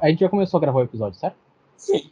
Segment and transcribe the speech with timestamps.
[0.00, 1.36] a gente já começou a gravar o episódio, certo?
[1.76, 2.10] Sim.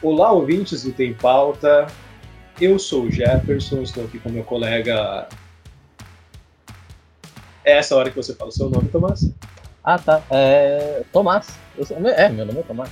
[0.00, 1.86] Olá, ouvintes do Tem Pauta.
[2.60, 5.28] Eu sou o Jefferson, estou aqui com meu colega.
[7.64, 9.30] É essa hora que você fala o seu nome, Tomás?
[9.88, 10.22] Ah, tá.
[10.30, 11.02] É.
[11.10, 11.58] Tomás.
[11.82, 11.96] Sou...
[12.06, 12.90] É, meu nome é Tomás.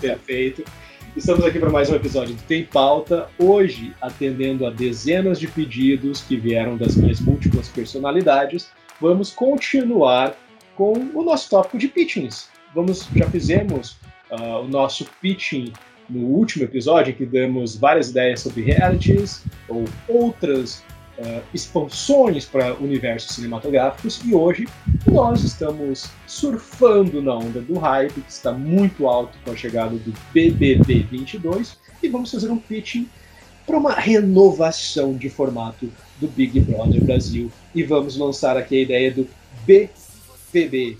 [0.00, 0.64] Perfeito.
[1.14, 3.28] Estamos aqui para mais um episódio do Tem Pauta.
[3.38, 10.34] Hoje, atendendo a dezenas de pedidos que vieram das minhas múltiplas personalidades, vamos continuar
[10.74, 12.48] com o nosso tópico de pitchings.
[12.74, 13.98] Vamos, já fizemos
[14.30, 15.70] uh, o nosso pitching
[16.08, 20.82] no último episódio, em que damos várias ideias sobre realities ou outras
[21.22, 24.68] uh, expansões para universos cinematográficos, e hoje
[25.10, 30.12] nós estamos surfando na onda do hype, que está muito alto com a chegada do
[30.32, 33.08] BBB 22, e vamos fazer um pitching
[33.66, 35.88] para uma renovação de formato
[36.20, 37.50] do Big Brother Brasil.
[37.74, 39.28] E vamos lançar aqui a ideia do
[39.64, 40.96] BBB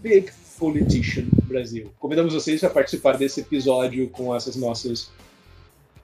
[0.00, 1.90] Big Politician Brasil.
[1.98, 5.10] Convidamos vocês a participar desse episódio com essas nossas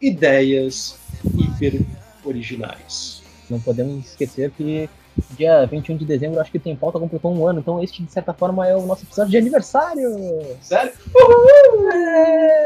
[0.00, 1.80] ideias hiper
[2.24, 3.21] originais.
[3.52, 4.88] Não podemos esquecer que
[5.36, 8.32] dia 21 de dezembro, acho que tem pauta, completou um ano, então este, de certa
[8.32, 10.08] forma, é o nosso episódio de aniversário.
[10.62, 10.90] Sério?
[11.14, 11.92] Uhul!
[11.92, 12.64] É...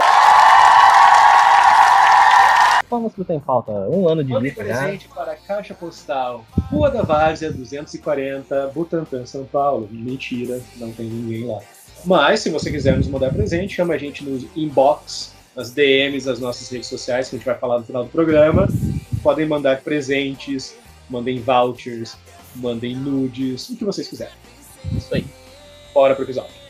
[2.88, 6.88] Vamos pro Tem Pauta, um ano de Mande vida presente para a Caixa Postal, Rua
[6.88, 9.88] da Várzea, 240, Butantã, São Paulo.
[9.90, 11.58] Mentira, não tem ninguém lá.
[12.04, 16.38] Mas, se você quiser nos mandar presente, chama a gente nos inbox, nas DMs das
[16.38, 18.68] nossas redes sociais, que a gente vai falar no final do programa.
[19.26, 20.76] Podem mandar presentes,
[21.10, 22.16] mandem vouchers,
[22.54, 24.32] mandem nudes, o que vocês quiserem.
[24.96, 25.26] Isso aí.
[25.92, 26.65] Bora pro episódio.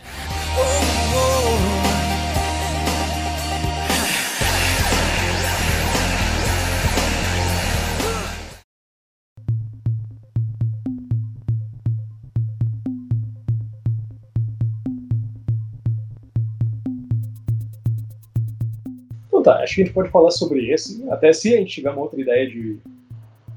[19.67, 21.05] Acho que a gente pode falar sobre esse.
[21.11, 22.79] Até se a gente tiver uma outra ideia de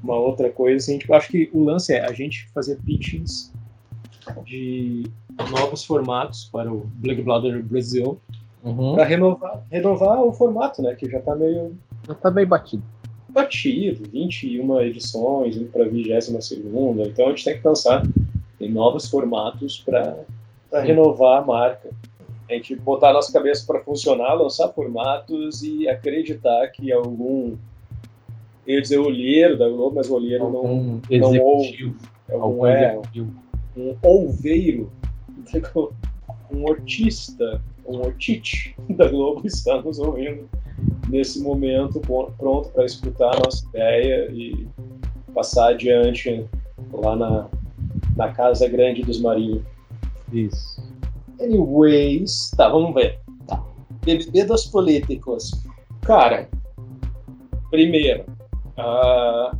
[0.02, 3.52] uma outra coisa, assim, a gente, acho que o lance é a gente fazer pitchings
[4.44, 5.04] de
[5.50, 8.18] novos formatos para o Big Brother Brasil
[8.62, 8.94] Uhum.
[8.94, 10.94] para renovar, renovar o formato, né?
[10.94, 11.74] Que já tá meio
[12.06, 12.82] Já tá bem batido.
[13.30, 18.02] batido, 21 edições, indo para a 22 segunda, então a gente tem que pensar
[18.60, 20.14] em novos formatos para
[20.82, 21.88] renovar a marca.
[22.50, 27.56] A gente botar a nossa cabeça para funcionar, lançar formatos e acreditar que algum,
[28.66, 31.96] eu ia dizer olheiro da Globo, mas o olheiro não, Algum não executivo.
[32.28, 33.34] é um, Algum é, executivo.
[33.76, 34.90] um olveiro,
[36.52, 40.48] um hortista, um hortite da Globo está nos ouvindo
[41.08, 44.66] nesse momento, pronto para escutar a nossa ideia e
[45.32, 46.44] passar adiante
[46.92, 47.48] lá na,
[48.16, 49.62] na Casa Grande dos Marinhos.
[50.32, 50.89] Isso.
[51.40, 53.18] Anyways, tá, vamos ver.
[53.46, 53.62] Tá.
[54.04, 55.52] BBB dos políticos.
[56.02, 56.48] Cara,
[57.70, 58.24] primeiro,
[58.76, 59.52] ah,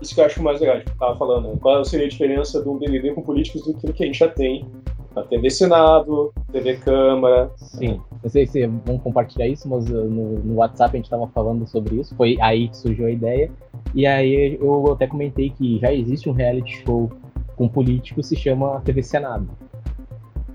[0.00, 2.68] isso que eu acho mais legal, que eu tava falando, qual seria a diferença de
[2.68, 4.66] um BBB com políticos do que a gente já tem
[5.14, 7.50] na TV Senado, TV Câmara.
[7.56, 8.00] Sim.
[8.22, 11.66] Não sei se vão compartilhar isso, mas uh, no, no WhatsApp a gente tava falando
[11.66, 12.14] sobre isso.
[12.16, 13.50] Foi aí que surgiu a ideia.
[13.94, 17.10] E aí eu até comentei que já existe um reality show
[17.56, 19.48] com políticos, se chama TV Senado.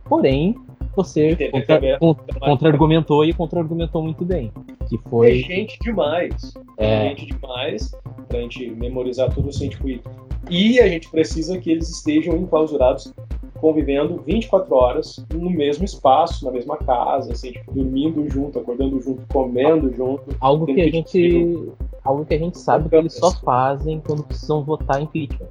[0.10, 0.56] Porém,
[0.96, 4.52] você TV contra- contra-argumentou e contra-argumentou muito bem.
[4.90, 5.40] Que É foi.
[5.44, 6.54] gente demais.
[6.78, 7.06] É.
[7.06, 7.96] É gente demais
[8.28, 10.02] pra gente memorizar tudo sem tipo ir.
[10.50, 13.14] E a gente precisa que eles estejam enclausurados,
[13.62, 19.22] convivendo 24 horas no mesmo espaço, na mesma casa, assim, tipo, dormindo junto, acordando junto,
[19.32, 20.24] comendo junto.
[20.40, 21.70] Algo que a Tem gente.
[22.04, 25.50] Algo que a gente sabe que eles só fazem quando precisam votar impeachment.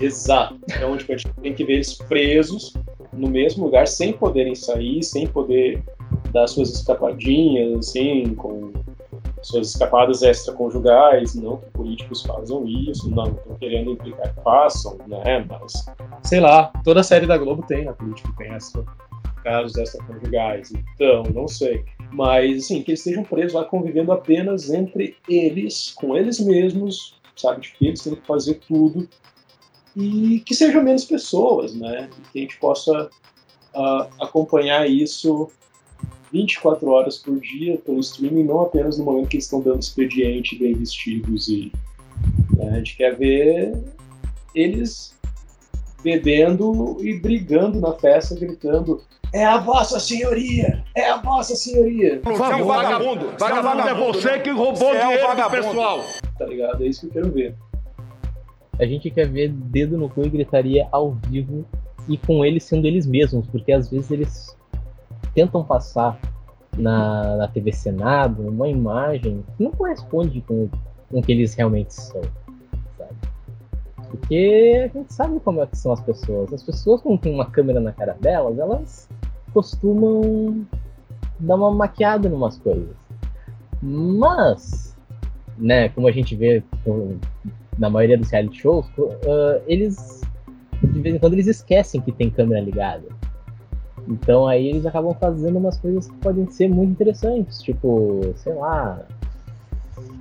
[0.00, 0.56] Exato.
[0.68, 2.74] Então, tipo, a gente tem que ver eles presos
[3.16, 5.82] no mesmo lugar, sem poderem sair, sem poder
[6.32, 8.72] dar suas escapadinhas, assim, com
[9.42, 11.34] suas escapadas extraconjugais.
[11.34, 15.44] Não que políticos façam isso, não estou querendo implicar que façam, né?
[15.48, 15.86] Mas,
[16.22, 18.84] sei lá, toda série da Globo tem, a política tem essa,
[19.42, 20.72] casos extraconjugais.
[20.72, 21.84] Então, não sei.
[22.10, 27.60] Mas, assim, que eles estejam presos lá convivendo apenas entre eles, com eles mesmos, sabe?
[27.60, 29.08] De que eles têm que fazer tudo
[29.96, 32.08] e que sejam menos pessoas, né?
[32.18, 33.10] E que a gente possa
[33.74, 35.50] ah, acompanhar isso
[36.32, 40.58] 24 horas por dia pelo streaming, não apenas no momento que eles estão dando expediente
[40.58, 41.70] bem vestidos e
[42.56, 43.72] né, a gente quer ver
[44.54, 45.14] eles
[46.02, 49.02] bebendo e brigando na festa, gritando
[49.32, 50.84] É a vossa senhoria!
[50.94, 52.18] É a vossa senhoria!
[52.18, 53.32] Por favor, é um vagabundo!
[53.38, 56.04] Vagabundo é você que roubou o dinheiro é um do pessoal!
[56.38, 56.82] Tá ligado?
[56.82, 57.54] É isso que eu quero ver.
[58.78, 61.64] A gente quer ver dedo no cu e gritaria ao vivo
[62.08, 64.56] e com eles sendo eles mesmos, porque às vezes eles
[65.34, 66.18] tentam passar
[66.76, 70.68] na, na TV Senado uma imagem que não corresponde com,
[71.10, 72.20] com o que eles realmente são.
[72.98, 73.14] Sabe?
[74.10, 76.52] Porque a gente sabe como é que são as pessoas.
[76.52, 79.08] As pessoas, quando tem uma câmera na cara delas, elas
[79.52, 80.66] costumam
[81.38, 82.94] dar uma maquiada em umas coisas.
[83.82, 84.96] Mas,
[85.58, 86.62] né, como a gente vê
[87.78, 90.22] na maioria dos reality shows, uh, eles
[90.82, 93.04] de vez em quando eles esquecem que tem câmera ligada.
[94.06, 99.06] Então aí eles acabam fazendo umas coisas que podem ser muito interessantes, tipo, sei lá,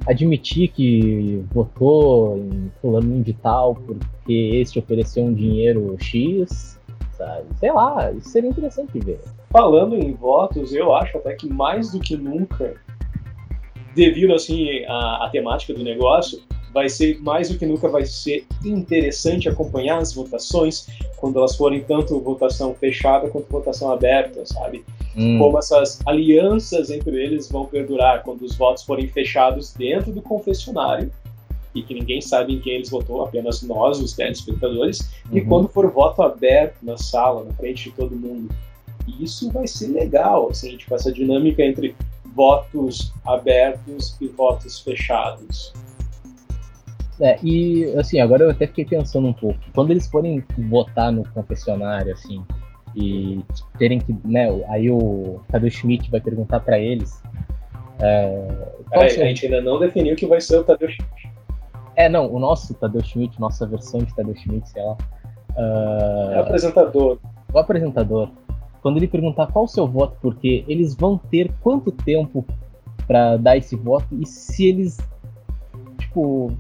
[0.08, 6.80] admitir que votou em fulano de tal porque este ofereceu um dinheiro X,
[7.18, 7.46] sabe?
[7.58, 9.20] Sei lá, isso seria interessante ver.
[9.50, 12.76] Falando em votos, eu acho até que mais do que nunca,
[13.94, 16.42] devido assim à, à temática do negócio,
[16.74, 20.88] vai ser mais do que nunca vai ser interessante acompanhar as votações
[21.18, 24.84] quando elas forem tanto votação fechada quanto votação aberta, sabe?
[25.16, 25.38] Hum.
[25.38, 31.12] Como essas alianças entre eles vão perdurar quando os votos forem fechados dentro do confessionário
[31.76, 35.38] e que ninguém sabe em quem eles votou, apenas nós, os telespectadores, uhum.
[35.38, 38.54] e quando for voto aberto na sala, na frente de todo mundo.
[39.08, 41.96] E isso vai ser legal, assim, tipo, essa dinâmica entre
[42.36, 45.74] votos abertos e votos fechados.
[47.24, 49.58] É, e assim, agora eu até fiquei pensando um pouco.
[49.74, 52.44] Quando eles forem votar no confessionário, assim,
[52.94, 53.42] e
[53.78, 57.24] terem que, né, aí o Cadu Schmidt vai perguntar para eles.
[58.02, 59.24] É, seu...
[59.24, 61.32] a gente ainda não definiu que vai ser o Tadeu Schmidt.
[61.96, 64.98] É, não, o nosso Tadeu Schmidt, nossa versão de Tadeu Schmidt, sei lá.
[65.56, 67.20] Uh, é o apresentador.
[67.54, 68.30] O apresentador.
[68.82, 72.46] Quando ele perguntar qual o seu voto, porque eles vão ter quanto tempo
[73.08, 74.98] para dar esse voto e se eles,
[75.98, 76.52] tipo,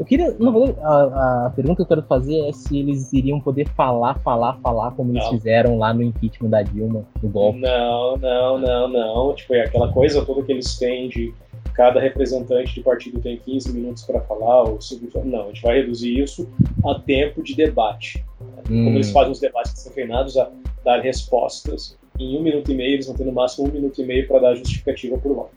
[0.00, 0.34] eu queria.
[0.38, 4.54] Não, a, a pergunta que eu quero fazer é se eles iriam poder falar, falar,
[4.62, 5.20] falar como não.
[5.20, 7.60] eles fizeram lá no impeachment da Dilma, no golpe.
[7.60, 9.34] Não, não, não, não.
[9.34, 11.34] Tipo, é aquela coisa toda que eles têm de
[11.74, 14.78] cada representante de partido tem 15 minutos para falar, ou.
[15.22, 16.48] Não, a gente vai reduzir isso
[16.82, 18.24] a tempo de debate.
[18.70, 18.84] Hum.
[18.84, 20.50] Como eles fazem os debates que são treinados a
[20.82, 21.98] dar respostas.
[22.18, 24.38] Em um minuto e meio, eles vão ter no máximo um minuto e meio para
[24.38, 25.54] dar justificativa por voto.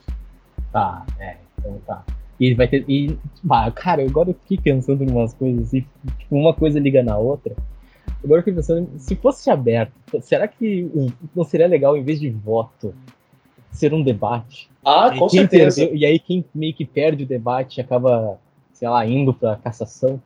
[0.69, 2.03] Tá, é, então tá.
[2.43, 2.83] E vai ter.
[2.89, 5.85] E, bah, cara, agora eu fiquei pensando em umas coisas assim,
[6.17, 7.55] tipo, uma coisa liga na outra.
[8.21, 10.89] Agora eu fiquei pensando, se fosse aberto, será que
[11.33, 12.93] não seria legal, em vez de voto,
[13.71, 14.69] ser um debate?
[14.85, 15.79] Ah, e com certeza.
[15.79, 18.37] Perdeu, e aí quem meio que perde o debate acaba,
[18.73, 20.21] sei lá, indo pra cassação?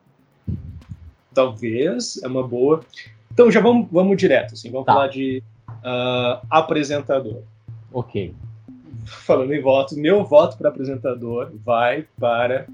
[1.35, 2.83] Talvez, é uma boa.
[3.31, 4.93] Então já vamos, vamos direto, assim, vamos tá.
[4.93, 7.43] falar de uh, apresentador.
[7.93, 8.33] Ok
[9.07, 12.67] falando em voto, meu voto para apresentador vai para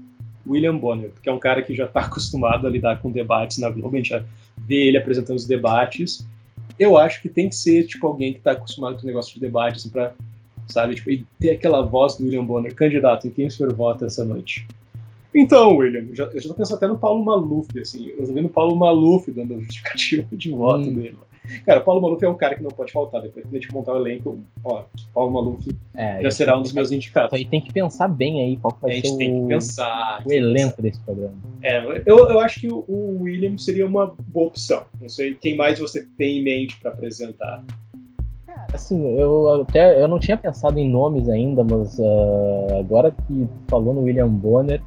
[0.46, 3.70] William Bonner, que é um cara que já está acostumado a lidar com debates na
[3.70, 4.22] Globo, a gente já
[4.58, 6.26] vê ele apresentando os debates.
[6.78, 9.40] Eu acho que tem que ser tipo alguém que está acostumado com o negócio de
[9.40, 10.12] debate, assim, para
[10.66, 14.06] sabe, tipo, e ter aquela voz do William Bonner, candidato, em quem o senhor vota
[14.06, 14.66] essa noite?
[15.34, 18.32] Então, William, eu já, eu já tô pensando até no Paulo Maluf, assim, eu tô
[18.32, 20.94] vendo o Paulo Maluf dando justificativa de voto hum.
[20.94, 21.18] dele.
[21.64, 23.20] Cara, Paulo Maluf é um cara que não pode faltar.
[23.20, 26.72] Depois que a gente montar o elenco, ó, Paulo Maluf é, já será um dos
[26.72, 27.32] meus indicados.
[27.32, 31.34] Aí tem que pensar bem aí qual vai ser o, pensar, o elenco desse programa.
[31.62, 34.84] É, eu, eu acho que o, o William seria uma boa opção.
[35.00, 37.62] Não sei quem mais você tem em mente para apresentar.
[38.72, 43.94] Assim, eu até eu não tinha pensado em nomes ainda, mas uh, agora que falou
[43.94, 44.82] no William Bonner,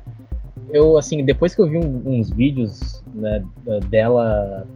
[0.72, 3.44] eu assim depois que eu vi um, uns vídeos né,
[3.90, 4.68] dela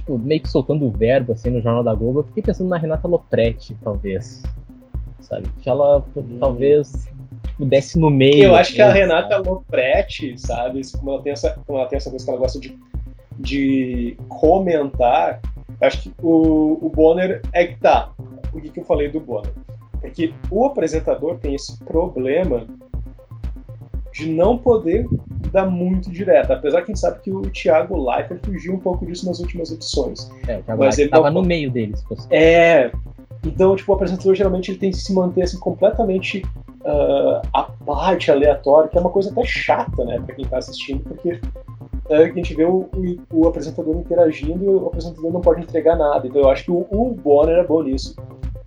[0.00, 2.78] tipo, meio que soltando o verbo assim no Jornal da Globo, eu fiquei pensando na
[2.78, 4.42] Renata Lopretti, talvez.
[5.20, 5.48] Sabe?
[5.60, 6.38] Que ela hum.
[6.40, 7.08] talvez
[7.56, 8.44] pudesse no meio.
[8.44, 10.80] Eu acho que a assim, Renata Lopretti, sabe?
[10.98, 12.78] Como ela tem essa, como ela tem essa coisa que ela gosta de,
[13.38, 15.40] de comentar,
[15.80, 18.10] acho que o, o Bonner é que tá.
[18.50, 19.52] Por que, que eu falei do Bonner?
[20.00, 22.66] Porque o apresentador tem esse problema
[24.12, 25.06] de não poder
[25.50, 26.52] dar muito direto.
[26.52, 29.70] Apesar que a gente sabe que o Thiago Leifert fugiu um pouco disso nas últimas
[29.70, 30.30] edições.
[30.46, 31.42] É, o Thiago mas ele estava não...
[31.42, 32.04] no meio deles.
[32.30, 32.90] É.
[33.44, 36.44] Então, tipo, o apresentador geralmente ele tem que se manter assim, completamente
[36.82, 41.02] uh, à parte, aleatório, que é uma coisa até chata, né, pra quem tá assistindo,
[41.04, 41.40] porque
[42.10, 45.96] uh, a gente vê o, o, o, apresentador interagindo e o apresentador não pode entregar
[45.96, 46.26] nada.
[46.26, 48.14] Então, eu acho que o, o Bonner é bom nisso.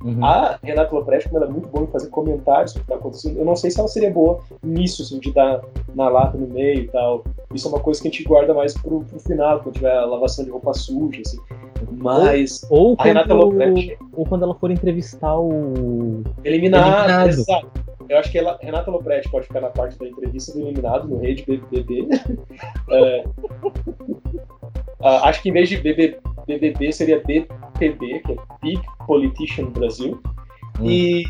[0.03, 0.23] Uhum.
[0.23, 2.99] A Renata Lopretti, como ela é muito boa em fazer comentários sobre o que está
[2.99, 5.61] acontecendo, eu não sei se ela seria boa nisso, assim, de dar
[5.95, 7.23] na lata no meio e tal.
[7.53, 10.05] Isso é uma coisa que a gente guarda mais pro, pro final, quando tiver a
[10.05, 11.39] lavação de roupa suja, assim.
[11.91, 16.21] Mas Ou a Renata Lopretti ou quando ela for entrevistar o.
[16.43, 17.29] eliminado, Eliminado.
[17.29, 17.67] exato.
[18.09, 21.17] Eu acho que ela, Renata Lopretti pode ficar na parte da entrevista do eliminado no
[21.19, 22.07] Rede BBB.
[22.89, 23.23] É,
[25.01, 30.21] ah, acho que em vez de BB BBB seria BPB, que é Big Politician Brasil.
[30.79, 30.89] Hum.
[30.89, 31.25] E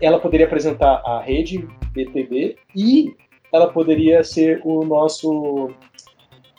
[0.00, 3.14] ela poderia apresentar a rede BPB e
[3.52, 5.70] ela poderia ser o nosso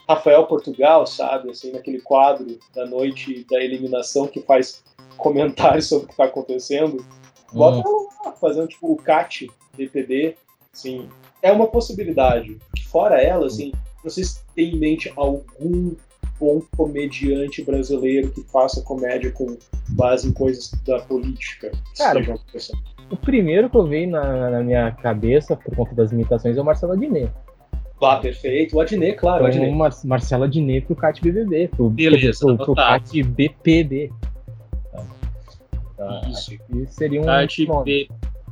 [0.08, 1.50] Rafael Portugal, sabe?
[1.50, 4.84] Assim, naquele quadro da noite da eliminação que faz
[5.16, 7.04] comentários sobre o que está acontecendo.
[7.52, 10.36] Bota ela lá, fazendo tipo o CAT BPB,
[10.72, 11.08] assim,
[11.42, 12.58] é uma possibilidade.
[12.88, 13.72] Fora ela, assim,
[14.02, 15.94] vocês têm em mente algum
[16.42, 19.56] bom comediante brasileiro que faça comédia com
[19.90, 21.70] base em coisas da política?
[21.96, 22.80] Cara, acontecendo?
[23.08, 26.64] O primeiro que eu veio na, na minha cabeça, por conta das imitações, é o
[26.64, 27.30] Marcelo Adnet.
[28.00, 28.74] Vá, perfeito.
[28.76, 29.76] O Adnet, claro, o Então, Adnet.
[29.78, 33.04] Mar Marcelo Adnet pro CAT BBB, pro, Beleza, pro, pro anotado.
[33.04, 34.10] CAT BPB.
[35.96, 36.50] Tá, Isso.
[36.58, 38.08] que seria um nome.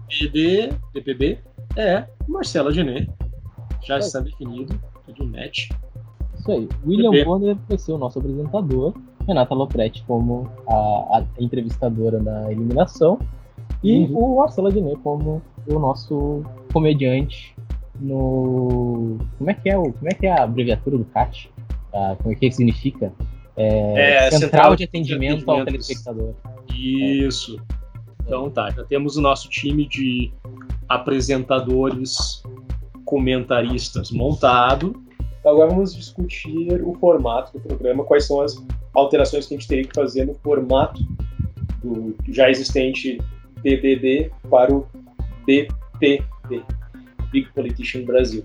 [0.08, 1.38] BPD, BPB
[1.76, 3.10] é Marcela Genet.
[3.82, 3.98] Já É.
[3.98, 5.70] está definido, tudo match.
[6.40, 6.68] Isso aí.
[6.86, 7.24] William BBB.
[7.24, 8.94] Bonner vai ser o nosso apresentador,
[9.26, 13.18] Renata Lopretti como a, a entrevistadora na eliminação
[13.84, 16.42] e o Marcelo Adnet como o nosso
[16.72, 17.54] comediante
[18.00, 21.50] no como é que é o como é que é a abreviatura do CAT?
[21.92, 23.12] Ah, como é que significa?
[23.56, 25.86] É, É, Central, Central de de Atendimento ao Atendimentos.
[25.86, 26.34] Telespectador.
[26.74, 27.60] Isso.
[28.24, 30.32] Então tá, já temos o nosso time de
[30.88, 32.42] apresentadores
[33.04, 35.02] comentaristas montado.
[35.44, 38.62] Agora vamos discutir o formato do programa, quais são as
[38.94, 41.00] alterações que a gente teria que fazer no formato
[41.82, 43.18] do já existente
[43.62, 44.86] BBB para o
[45.46, 46.62] BPB,
[47.32, 48.42] Big Politician Brasil.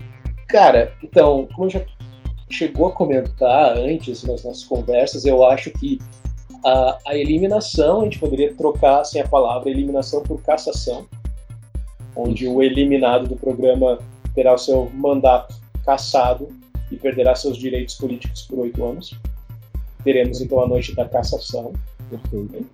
[0.48, 1.84] Cara, então, como já
[2.48, 5.98] chegou a comentar antes nas nossas conversas, eu acho que
[6.64, 11.06] a, a eliminação, a gente poderia trocar assim, a palavra eliminação por cassação,
[12.14, 13.98] onde o eliminado do programa
[14.34, 16.48] terá o seu mandato cassado
[16.90, 19.18] e perderá seus direitos políticos por oito anos.
[20.04, 21.72] Teremos então a noite da cassação.
[22.08, 22.66] Perfeito.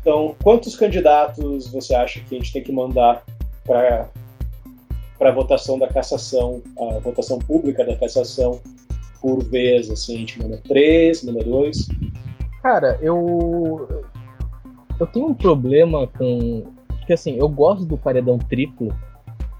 [0.00, 3.24] Então, quantos candidatos você acha que a gente tem que mandar
[3.64, 4.08] para
[5.18, 8.60] para a votação da cassação, a votação pública da cassação
[9.20, 9.88] por vez?
[9.88, 11.86] Assim, a gente manda três, manda dois.
[12.62, 14.04] Cara, eu.
[14.98, 16.64] Eu tenho um problema com.
[16.88, 18.92] Porque assim, eu gosto do paredão triplo,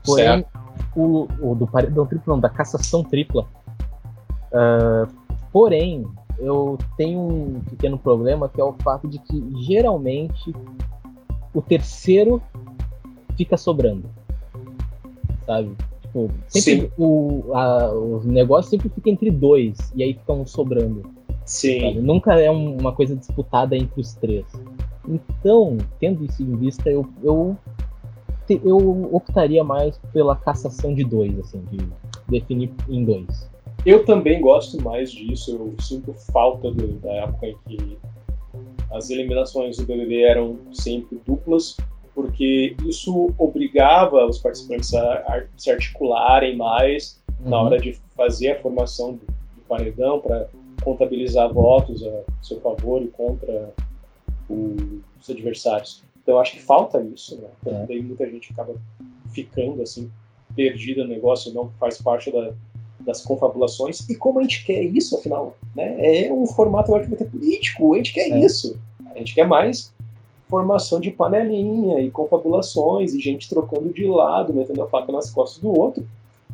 [0.05, 0.62] porém, Certo.
[0.97, 3.47] O, o do paredão triplo, não, da cassação tripla.
[4.53, 5.07] Ah,
[5.53, 6.07] porém,
[6.39, 10.55] eu tenho um pequeno problema que é o fato de que geralmente
[11.55, 12.43] o terceiro
[13.37, 14.05] fica sobrando.
[15.47, 15.75] Sabe?
[16.03, 21.03] Tipo, sempre o, a, o negócio sempre fica entre dois, e aí fica um sobrando.
[21.03, 21.43] sabe?
[21.45, 22.01] Sim.
[22.01, 24.47] Nunca é um- uma coisa disputada entre os três.
[25.09, 27.57] Então, tendo isso em vista, eu, eu,
[28.59, 28.77] te- eu
[29.15, 31.79] optaria mais pela cassação de dois, assim, de
[32.29, 33.51] definir em dois.
[33.85, 35.53] Eu também gosto mais disso.
[35.53, 37.99] Eu sinto falta do- da época em que
[38.91, 41.77] as eliminações do BBB eram sempre duplas,
[42.15, 47.67] porque isso obrigava os participantes a, se articularem mais na Uhum.
[47.67, 50.47] hora de fazer a formação do, do paredão para
[50.85, 53.71] contabilizar votos a seu favor e contra
[54.51, 56.03] o- os adversários.
[56.23, 57.49] Então acho que falta isso, né?
[57.61, 57.87] Então.
[57.87, 58.75] Daí muita gente acaba
[59.33, 60.11] ficando assim
[60.55, 62.53] perdida no negócio, não faz parte da,
[63.01, 64.09] das confabulações.
[64.09, 66.27] E como a gente quer isso, afinal, né?
[66.27, 68.39] É um formato agora que vai ter político, a gente quer É.
[68.39, 68.79] isso.
[69.15, 69.93] A gente quer mais
[70.49, 75.63] formação de panelinha e confabulações e gente trocando de lado, metendo a faca nas costas
[75.63, 76.07] do outro.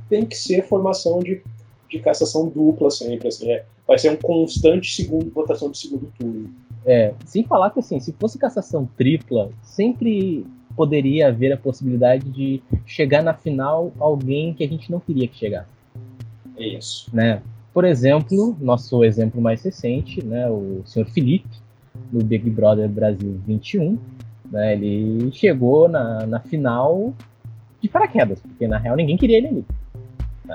[0.09, 1.43] Tem que ser formação de,
[1.91, 3.65] de cassação dupla sempre, assim, é.
[3.87, 6.51] Vai ser um constante segundo, votação de segundo turno.
[6.87, 12.63] É, sem falar que assim, se fosse cassação tripla, sempre poderia haver a possibilidade de
[12.87, 15.69] chegar na final alguém que a gente não queria que chegasse.
[16.57, 17.11] É isso.
[17.13, 17.43] né?
[17.75, 21.49] Por exemplo, nosso exemplo mais recente, né, o senhor Felipe,
[22.13, 23.99] no Big Brother Brasil 21,
[24.51, 27.13] né, ele chegou na, na final
[27.81, 29.65] de paraquedas, porque na real ninguém queria ele ali.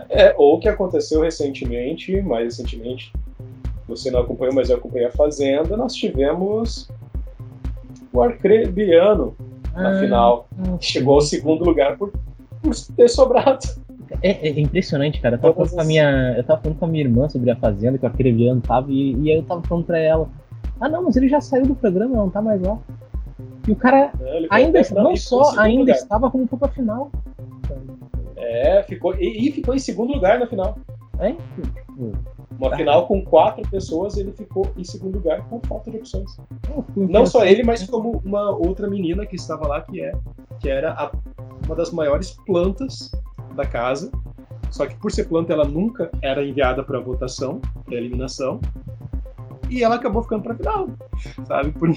[0.10, 3.13] É, ou o que aconteceu recentemente, mais recentemente,
[3.88, 6.90] você não acompanhou, mas eu acompanhei a Fazenda, nós tivemos
[8.12, 9.36] o Arcrebiano
[9.75, 10.48] na Ah, final.
[10.60, 12.13] ah, Chegou ao segundo lugar por,
[12.62, 13.60] por ter sobrado.
[14.22, 15.36] É, é impressionante, cara.
[15.36, 17.56] Eu tava, falando com a minha, eu tava falando com a minha irmã sobre a
[17.56, 20.30] Fazenda, que o Arcreviano tava, e, e aí eu tava falando pra ela,
[20.80, 22.78] ah não, mas ele já saiu do programa, não tá mais lá.
[23.68, 25.96] E o cara foi ainda, não em só ainda lugar.
[25.96, 27.12] estava como foi pra final.
[28.38, 30.78] É, ficou, e, e ficou em segundo lugar na final.
[31.20, 32.12] É, tipo,
[32.60, 36.38] Uma final com quatro pessoas, ele ficou em segundo lugar por falta de opções.
[36.96, 40.14] Não só ele, mas como uma outra menina que estava lá, que, é,
[40.60, 41.12] que era a,
[41.66, 43.12] uma das maiores plantas
[43.56, 44.12] da casa.
[44.70, 48.60] Só que por ser planta, ela nunca era enviada para votação, para eliminação.
[49.70, 50.88] E ela acabou ficando para final,
[51.48, 51.72] sabe?
[51.72, 51.90] Por,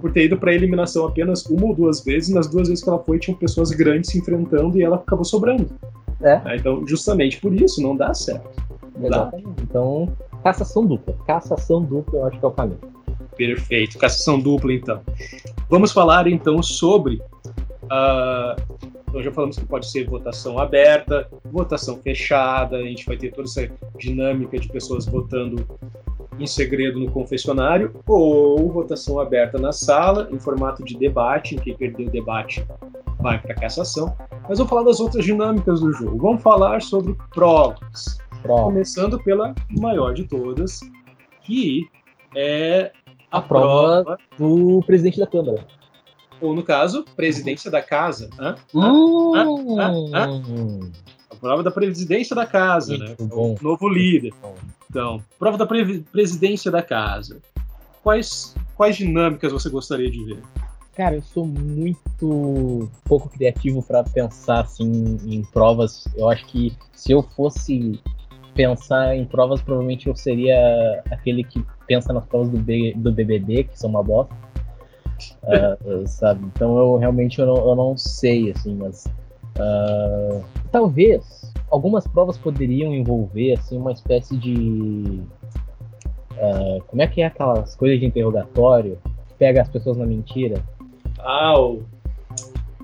[0.00, 2.34] por ter ido para eliminação apenas uma ou duas vezes.
[2.34, 5.68] Nas duas vezes que ela foi, tinham pessoas grandes se enfrentando e ela acabou sobrando.
[6.22, 6.56] É.
[6.56, 8.67] Então, justamente por isso, não dá certo.
[9.02, 9.62] Exatamente.
[9.62, 10.08] Então,
[10.42, 11.14] cassação dupla.
[11.26, 12.80] Cassação dupla eu acho que é o caminho.
[13.36, 15.00] Perfeito, cassação dupla então.
[15.68, 17.22] Vamos falar então sobre.
[17.90, 18.56] ah,
[19.12, 23.48] nós já falamos que pode ser votação aberta, votação fechada, a gente vai ter toda
[23.48, 25.66] essa dinâmica de pessoas votando
[26.38, 31.74] em segredo no confessionário, ou votação aberta na sala, em formato de debate, em quem
[31.74, 32.64] perdeu o debate
[33.20, 34.14] vai para cassação.
[34.48, 36.16] Mas vamos falar das outras dinâmicas do jogo.
[36.18, 38.18] Vamos falar sobre provas.
[38.42, 38.64] Prova.
[38.64, 40.80] Começando pela maior de todas,
[41.42, 41.88] que
[42.36, 42.92] é
[43.30, 45.66] a, A prova do presidente da Câmara.
[46.40, 48.30] ou no caso, presidência da casa.
[48.38, 48.54] Hã?
[48.74, 49.32] Hum,
[50.14, 50.28] ah,
[51.30, 53.06] A prova da presidência da casa, né?
[53.18, 53.54] Muito bom.
[53.60, 54.32] O novo líder.
[54.90, 57.40] Então, prova da pre- presidência da casa.
[58.02, 60.42] Quais, quais dinâmicas você gostaria de ver?
[60.96, 66.04] Cara, eu sou muito pouco criativo para pensar assim em provas.
[66.16, 68.00] Eu acho que se eu fosse
[68.58, 73.62] pensar em provas, provavelmente eu seria aquele que pensa nas provas do, B- do BBB,
[73.62, 74.34] que são uma bosta.
[75.44, 76.44] Ah, sabe?
[76.46, 79.06] Então eu realmente eu não, eu não sei, assim, mas
[79.60, 80.40] ah,
[80.72, 85.22] talvez algumas provas poderiam envolver assim uma espécie de
[86.36, 88.98] ah, como é que é aquelas coisas de interrogatório
[89.28, 90.60] que pega as pessoas na mentira?
[91.20, 91.84] Ah, o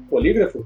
[0.08, 0.64] polígrafo?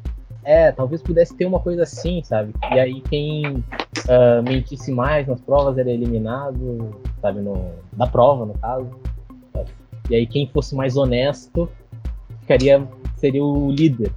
[0.48, 2.54] É, talvez pudesse ter uma coisa assim, sabe?
[2.72, 3.62] E aí quem
[4.08, 7.40] ah, mentisse mais nas provas era eliminado, sabe?
[7.40, 8.88] No, na prova, no caso.
[9.52, 9.68] sabe?
[10.08, 11.68] E aí quem fosse mais honesto
[12.40, 12.82] ficaria
[13.18, 14.10] seria o líder.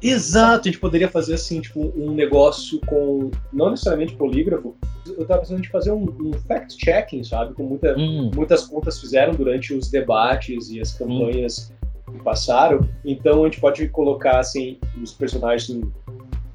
[0.00, 3.30] Exato, a gente poderia fazer assim, tipo, um negócio com.
[3.52, 4.74] Não necessariamente polígrafo.
[5.06, 7.52] Eu tava pensando de fazer um, um fact-checking, sabe?
[7.52, 11.75] Com muita, Hum, muitas contas fizeram durante os debates e as campanhas que
[12.22, 12.88] passaram.
[13.04, 15.80] Então a gente pode colocar assim os personagens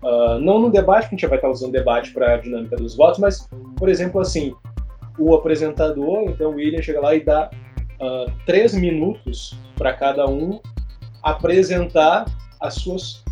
[0.03, 2.75] ah, não no debate, porque a gente já vai estar usando debate para a dinâmica
[2.75, 3.47] dos votos, mas
[3.77, 4.53] por exemplo assim
[5.17, 7.49] o apresentador, então o William chega lá e dá
[7.99, 10.59] ah, três minutos para cada um
[11.23, 12.25] apresentar
[12.59, 13.23] as suas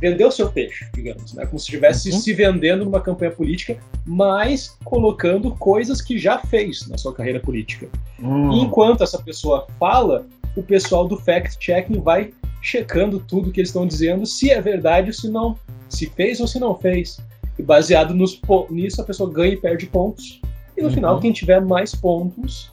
[0.00, 1.44] vender o seu peixe, digamos, né?
[1.44, 2.18] Como se estivesse Uhum.
[2.20, 7.88] se vendendo numa campanha política, mas colocando coisas que já fez na sua carreira política.
[8.20, 8.52] hum.
[8.52, 10.24] E enquanto essa pessoa fala,
[10.58, 15.12] o pessoal do fact-checking vai checando tudo que eles estão dizendo, se é verdade ou
[15.14, 15.56] se não,
[15.88, 17.20] se fez ou se não fez.
[17.58, 18.40] E baseado nos
[18.70, 20.40] nisso, a pessoa ganha e perde pontos.
[20.76, 20.94] E no Uhum.
[20.94, 22.72] final, quem tiver mais pontos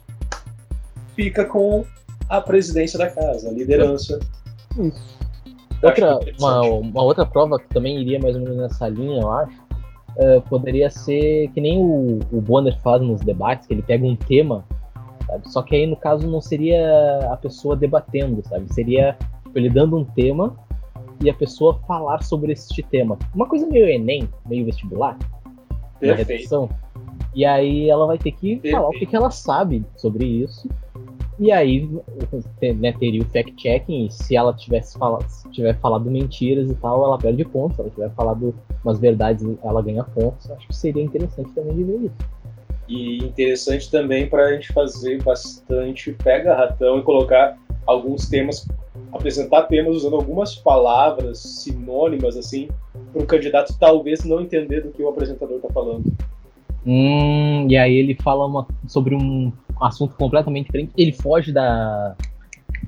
[1.14, 1.84] fica com
[2.28, 4.18] a presidência da casa, a liderança.
[4.78, 4.92] Acho
[5.82, 9.56] Outra, uma, uma outra prova que também iria mais ou menos nessa linha, eu acho,
[10.18, 14.16] eh, poderia ser que nem o, o Bonner faz nos debates, que ele pega um
[14.16, 14.64] tema,
[15.26, 15.50] sabe?
[15.50, 18.72] Só que aí no caso não seria a pessoa debatendo, sabe?
[18.72, 19.16] Seria
[19.54, 20.56] ele dando um tema
[21.22, 23.18] e a pessoa falar sobre este tema.
[23.34, 25.18] Uma coisa meio Enem, meio vestibular,
[26.00, 26.28] na Perfeito.
[26.28, 26.68] redação.
[27.34, 29.10] E aí ela vai ter que falar o que, Perfeito.
[29.10, 30.68] que ela sabe sobre isso.
[31.38, 31.86] E aí
[32.78, 37.04] né, teria o fact-checking, e se ela tivesse fala, se tiver falado mentiras e tal,
[37.04, 37.76] ela perde pontos.
[37.76, 40.50] Se ela tiver falado umas verdades, ela ganha pontos.
[40.50, 42.16] Acho que seria interessante também de ver isso.
[42.88, 48.66] E interessante também para a gente fazer bastante pega-ratão e colocar alguns temas,
[49.12, 52.68] apresentar temas usando algumas palavras sinônimas, assim,
[53.12, 56.04] para um candidato talvez não entender do que o apresentador está falando.
[56.86, 60.92] Hum, e aí ele fala uma- sobre um assunto completamente diferente.
[60.96, 62.14] Ele foge da.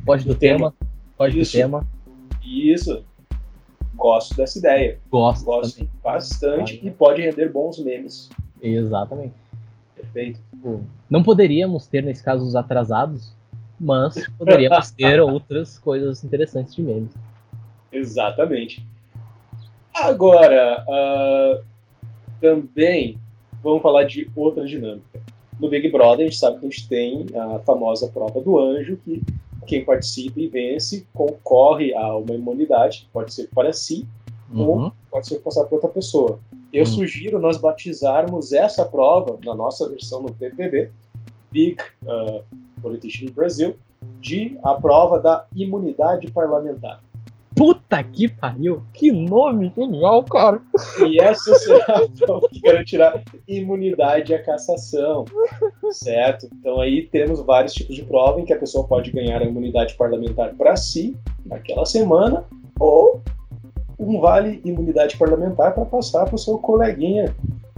[0.06, 0.72] Foge do, Do tema.
[1.16, 1.52] Foge Isso.
[1.56, 1.86] do tema.
[2.44, 3.02] E isso,
[3.94, 4.98] gosto dessa ideia.
[5.10, 5.44] Gosto.
[5.44, 5.90] Gosto também.
[6.02, 8.30] bastante e pode render bons memes.
[8.62, 9.34] Exatamente.
[10.12, 10.40] Perfeito.
[10.50, 13.32] Tipo, não poderíamos ter, nesse caso, os atrasados,
[13.78, 17.12] mas poderíamos ter outras coisas interessantes de memes.
[17.92, 18.84] Exatamente.
[19.94, 21.60] Agora, ah,
[22.40, 23.18] também
[23.62, 25.20] vamos falar de outra dinâmica.
[25.58, 28.96] No Big Brother, a gente sabe que a gente tem a famosa prova do anjo,
[29.04, 29.20] que
[29.66, 34.06] quem participa e vence concorre a uma imunidade, que pode ser para si,
[34.50, 34.90] Uhum.
[35.10, 36.38] pode ser passar para outra pessoa.
[36.72, 36.86] Eu Hum.
[36.86, 40.90] sugiro nós batizarmos essa prova, na nossa versão no PPB,
[41.50, 42.42] Big uh,
[42.82, 43.76] Politician Brasil,
[44.20, 47.00] de a prova da imunidade parlamentar.
[47.56, 48.82] Puta que pariu!
[48.92, 50.60] Que nome genial, cara!
[51.04, 55.24] E essa será a prova que garantirá imunidade à cassação,
[55.90, 56.48] certo?
[56.52, 59.94] Então aí temos vários tipos de prova em que a pessoa pode ganhar a imunidade
[59.94, 62.44] parlamentar para si, naquela semana,
[62.78, 63.20] ou
[63.98, 67.34] um vale imunidade parlamentar para passar para o seu coleguinha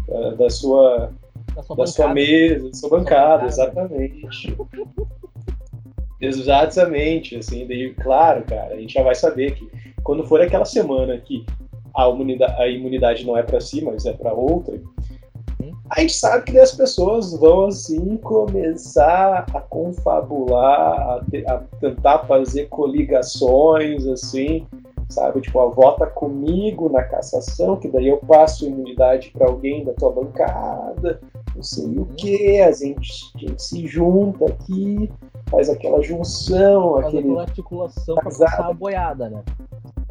[0.08, 1.12] uh, da sua
[1.54, 4.56] da sua, da sua mesa, da sua bancada, exatamente.
[6.20, 9.68] Exatamente, assim, daí, claro, cara, a gente já vai saber que
[10.02, 11.44] quando for aquela semana que
[11.96, 14.78] a imunidade, a imunidade não é para si, mas é para outra,
[15.90, 22.20] a gente sabe que as pessoas vão assim começar a confabular, a, te, a tentar
[22.20, 24.66] fazer coligações, assim,
[25.10, 25.40] sabe?
[25.40, 30.12] Tipo, a vota comigo na cassação, que daí eu passo imunidade para alguém da tua
[30.12, 31.20] bancada,
[31.54, 35.10] não sei o que, a gente, a gente se junta aqui,
[35.50, 37.28] faz aquela junção, faz aquele.
[37.28, 39.42] Aquela articulação para passar a boiada, né?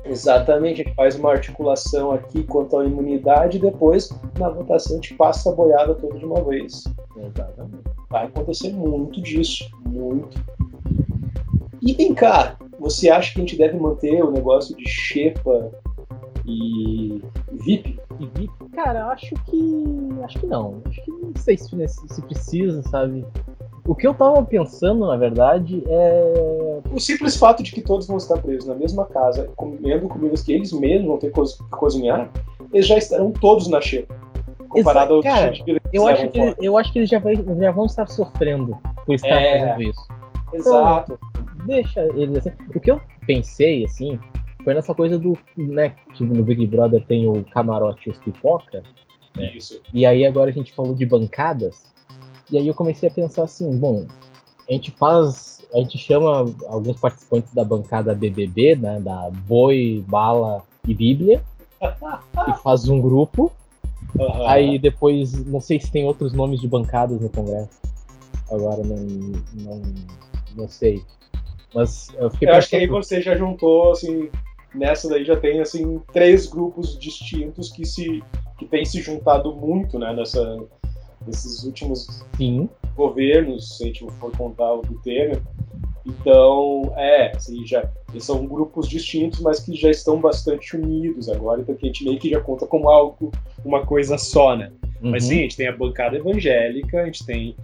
[0.05, 4.09] Exatamente, a gente faz uma articulação aqui quanto à imunidade e depois
[4.39, 6.83] na votação a gente passa a boiada toda de uma vez.
[7.15, 7.83] Exatamente.
[8.09, 10.43] Vai acontecer muito disso, muito.
[11.81, 15.71] E vem cá, você acha que a gente deve manter o negócio de Xepa
[16.45, 17.99] e VIP?
[18.19, 18.51] E VIP?
[18.73, 20.09] Cara, acho que.
[20.23, 20.81] Acho que não.
[20.85, 23.25] Acho que não sei se, se precisa, sabe?
[23.85, 26.79] O que eu tava pensando, na verdade, é.
[26.91, 30.53] O simples fato de que todos vão estar presos na mesma casa, comendo comidas que
[30.53, 31.39] eles mesmos vão ter que
[31.71, 32.29] cozinhar,
[32.71, 34.15] eles já estarão todos na xepa.
[34.69, 37.71] Comparado ao cara, que eles eu acho que, eu acho que eles já, vai, já
[37.71, 40.07] vão estar sofrendo por estar é, fazendo isso.
[40.53, 41.13] Exato.
[41.13, 42.51] Então, deixa eles assim.
[42.73, 44.19] O que eu pensei, assim,
[44.63, 48.83] foi nessa coisa do, né, que no Big Brother tem o camarote e os pipoca.
[49.35, 49.53] Né?
[49.55, 49.81] Isso.
[49.93, 51.83] E aí agora a gente falou de bancadas.
[52.51, 54.05] E aí eu comecei a pensar assim, bom,
[54.67, 60.63] a gente faz, a gente chama alguns participantes da bancada BBB, né, da Boi, Bala
[60.87, 61.43] e Bíblia,
[61.81, 63.51] e faz um grupo.
[64.17, 64.47] Uhum.
[64.47, 67.79] Aí depois, não sei se tem outros nomes de bancadas no Congresso.
[68.51, 68.97] Agora não,
[69.53, 69.81] não,
[70.55, 71.03] não sei.
[71.73, 74.29] Mas eu fiquei Eu acho que aí você já juntou, assim,
[74.73, 78.23] nessa daí já tem, assim, três grupos distintos que se
[78.57, 80.57] que tem se juntado muito, né, nessa,
[81.25, 82.67] nesses últimos Sim.
[82.93, 85.41] governos, se a gente for contar o do Temer.
[86.05, 91.61] Então, é, assim, já, eles são grupos distintos, mas que já estão bastante unidos agora,
[91.61, 93.31] então que a gente meio que já conta como algo,
[93.63, 94.71] uma coisa só, né?
[95.01, 95.11] Uhum.
[95.11, 97.55] Mas sim, a gente tem a bancada evangélica, a gente tem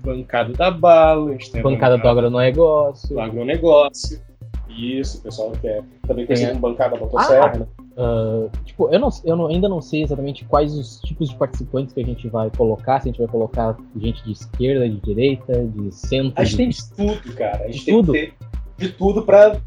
[0.00, 3.08] bancada da bala, a gente tem bancada, bancada do agronegócio.
[3.08, 4.20] Do agronegócio.
[4.68, 7.66] Isso, o pessoal quer também conhecido como bancada da motosserra, ah, né?
[7.96, 11.92] Uh, tipo, eu, não, eu não, ainda não sei exatamente quais os tipos de participantes
[11.92, 15.64] que a gente vai colocar, se a gente vai colocar gente de esquerda, de direita,
[15.66, 16.32] de centro.
[16.36, 17.64] A gente tem de tudo, cara.
[17.64, 18.12] A gente tem tudo.
[18.12, 18.34] ter
[18.78, 19.60] de tudo pra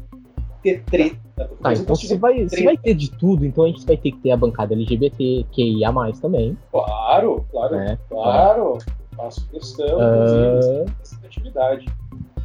[0.62, 1.24] ter treta.
[1.60, 4.18] Tá, então se vai, se vai ter de tudo, então a gente vai ter que
[4.18, 6.56] ter a bancada LGBT, QIA também.
[6.70, 8.78] Claro, claro, é, claro.
[9.16, 10.86] Faço questão, uh,
[11.24, 11.86] atividade.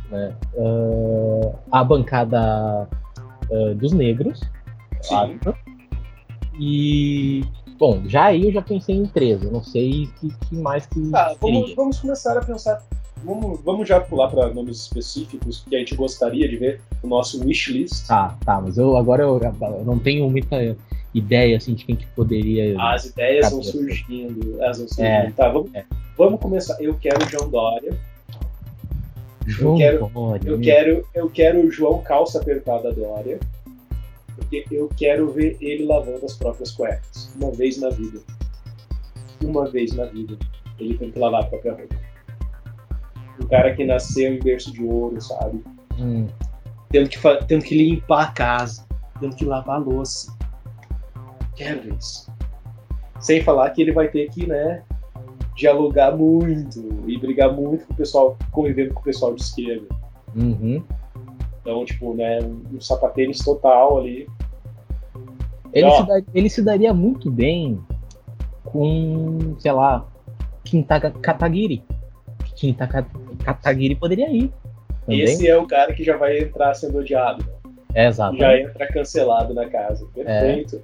[0.09, 0.35] Né?
[0.55, 2.87] Uh, a bancada
[3.49, 4.39] uh, dos negros.
[5.01, 5.37] Sim.
[5.39, 5.57] Claro.
[6.59, 7.43] E
[7.77, 9.41] bom, já aí eu já pensei em três.
[9.43, 11.09] Eu não sei que, que mais que.
[11.09, 12.83] Tá, vamos, vamos, começar a pensar.
[13.23, 17.43] Vamos, vamos já pular para nomes específicos que a gente gostaria de ver no nosso
[17.43, 18.07] wishlist.
[18.07, 20.75] Tá, tá, mas eu agora eu, eu não tenho muita
[21.13, 22.79] ideia assim de quem que poderia.
[22.81, 25.05] As ideias vão surgindo, elas vão surgindo.
[25.05, 25.85] É, tá, vamos, é.
[26.17, 26.81] vamos começar.
[26.81, 27.97] Eu quero o João Dória.
[29.45, 30.49] João eu quero, Dória.
[30.49, 33.39] Eu quero, eu quero o João Calça Apertada Dória
[34.39, 37.31] porque eu quero ver ele lavando as próprias cuecas.
[37.35, 38.21] Uma vez na vida.
[39.43, 40.37] Uma vez na vida.
[40.79, 41.95] Ele tem que lavar a própria roupa.
[43.39, 45.61] O cara que nasceu em berço de ouro, sabe?
[45.97, 46.27] Hum.
[46.89, 47.17] Tendo, que,
[47.47, 48.85] tendo que limpar a casa,
[49.19, 50.33] tendo que lavar a louça.
[51.59, 52.31] Isso.
[53.19, 54.83] Sem falar que ele vai ter que, né,
[55.55, 59.87] dialogar muito e brigar muito com o pessoal, convivendo com o pessoal de esquerda.
[60.35, 60.81] Uhum.
[61.61, 64.27] Então, tipo, né, um sapatênis total ali.
[65.73, 67.79] Ele, se dar, ele se daria muito bem
[68.63, 70.07] com, sei lá,
[70.63, 71.83] Quinta Kataguiri.
[72.55, 72.87] Quinta
[73.43, 74.51] Kataguiri poderia ir.
[75.01, 75.21] Também.
[75.21, 77.45] Esse é o cara que já vai entrar sendo odiado.
[77.93, 78.37] É, exato.
[78.37, 80.07] Já entra cancelado na casa.
[80.13, 80.81] Perfeito.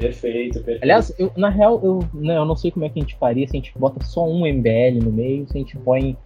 [0.00, 0.82] Perfeito, perfeito.
[0.82, 3.46] Aliás, eu, na real, eu, né, eu não sei como é que a gente faria
[3.46, 6.16] se a gente bota só um MBL no meio, se a gente põe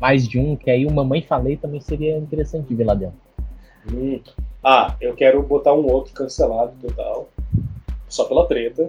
[0.00, 3.18] mais de um, que aí o Mamãe Falei também seria interessante ver lá dentro.
[3.92, 4.20] Hum.
[4.64, 7.28] Ah, eu quero botar um outro cancelado total,
[8.08, 8.86] só pela treta.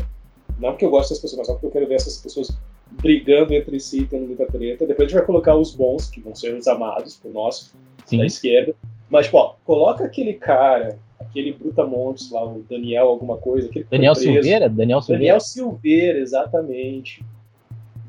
[0.57, 2.57] Não porque eu gosto das pessoas, mas só porque eu quero ver essas pessoas
[2.91, 4.87] brigando entre si, tendo muita treta.
[4.87, 7.73] Depois a gente vai colocar os bons, que vão ser os amados por nós,
[8.05, 8.17] Sim.
[8.17, 8.73] da esquerda.
[9.09, 13.69] Mas, pô, coloca aquele cara aquele Brutamontes lá, o Daniel alguma coisa.
[13.89, 14.15] Daniel.
[14.15, 14.69] Silveira?
[14.69, 15.19] Daniel Silveira.
[15.19, 17.23] Daniel Silveira, exatamente.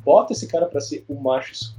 [0.05, 1.75] Bota esse cara pra ser o macho,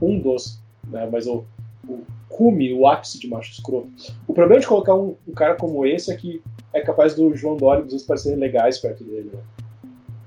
[0.00, 1.08] um dos, né?
[1.10, 1.44] Mas o,
[1.88, 3.88] o cume, o ápice de macho escroto.
[4.26, 6.42] O problema de colocar um, um cara como esse é que
[6.74, 9.30] é capaz do João Dória e dos outros parecerem legais perto dele.
[9.32, 9.40] Né?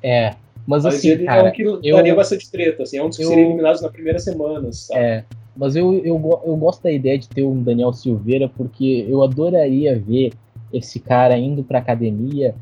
[0.01, 0.35] É.
[0.67, 3.09] Mas, Mas assim, ele é cara, um que eu- daria bastante treta, assim, é um
[3.09, 4.99] dos que eu- seriam eliminados na primeira semana, sabe?
[4.99, 5.23] É,
[5.55, 9.99] mas eu, eu, eu gosto da ideia de ter um Daniel Silveira porque eu adoraria
[9.99, 10.33] ver
[10.73, 12.55] esse cara indo pra academia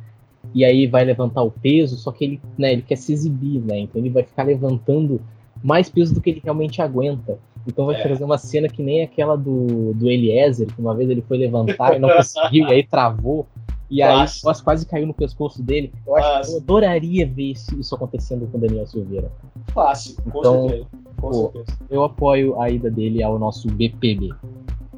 [0.53, 3.79] e aí vai levantar o peso, só que ele, né, ele quer se exibir, né?
[3.79, 5.21] Então ele vai ficar levantando
[5.63, 7.37] mais peso do que ele realmente aguenta.
[7.65, 8.01] Então vai É.
[8.03, 11.95] trazer uma cena que nem aquela do, do Eliezer, que uma vez ele foi levantar
[11.95, 13.47] e não conseguiu, e aí travou.
[13.89, 15.93] E aí quase, quase caiu no pescoço dele.
[16.05, 19.31] Eu acho que eu adoraria ver isso, isso acontecendo com o Daniel Silveira.
[19.71, 20.87] Clássico, com Então, certeza.
[21.21, 21.77] Com pô, certeza.
[21.89, 24.31] Eu apoio a ida dele ao nosso BPB.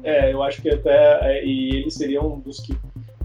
[0.02, 1.18] É, eu acho que até.
[1.22, 2.74] é, e ele seria um dos que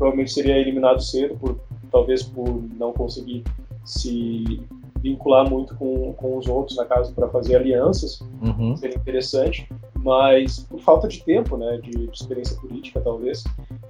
[0.01, 1.59] provavelmente seria eliminado cedo, por,
[1.91, 3.43] talvez por não conseguir
[3.85, 4.59] se
[4.99, 8.75] vincular muito com, com os outros na casa para fazer alianças, Uhum.
[8.75, 13.43] seria interessante, mas por falta de tempo, né, de, de experiência política talvez,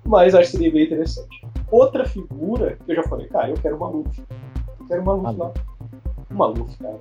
[0.03, 1.47] mas acho que seria bem interessante.
[1.71, 4.21] Outra figura que eu já falei, cara, eu quero o Maluf,
[4.81, 5.53] eu quero o Maluf lá,
[6.29, 6.99] o Maluf, cara,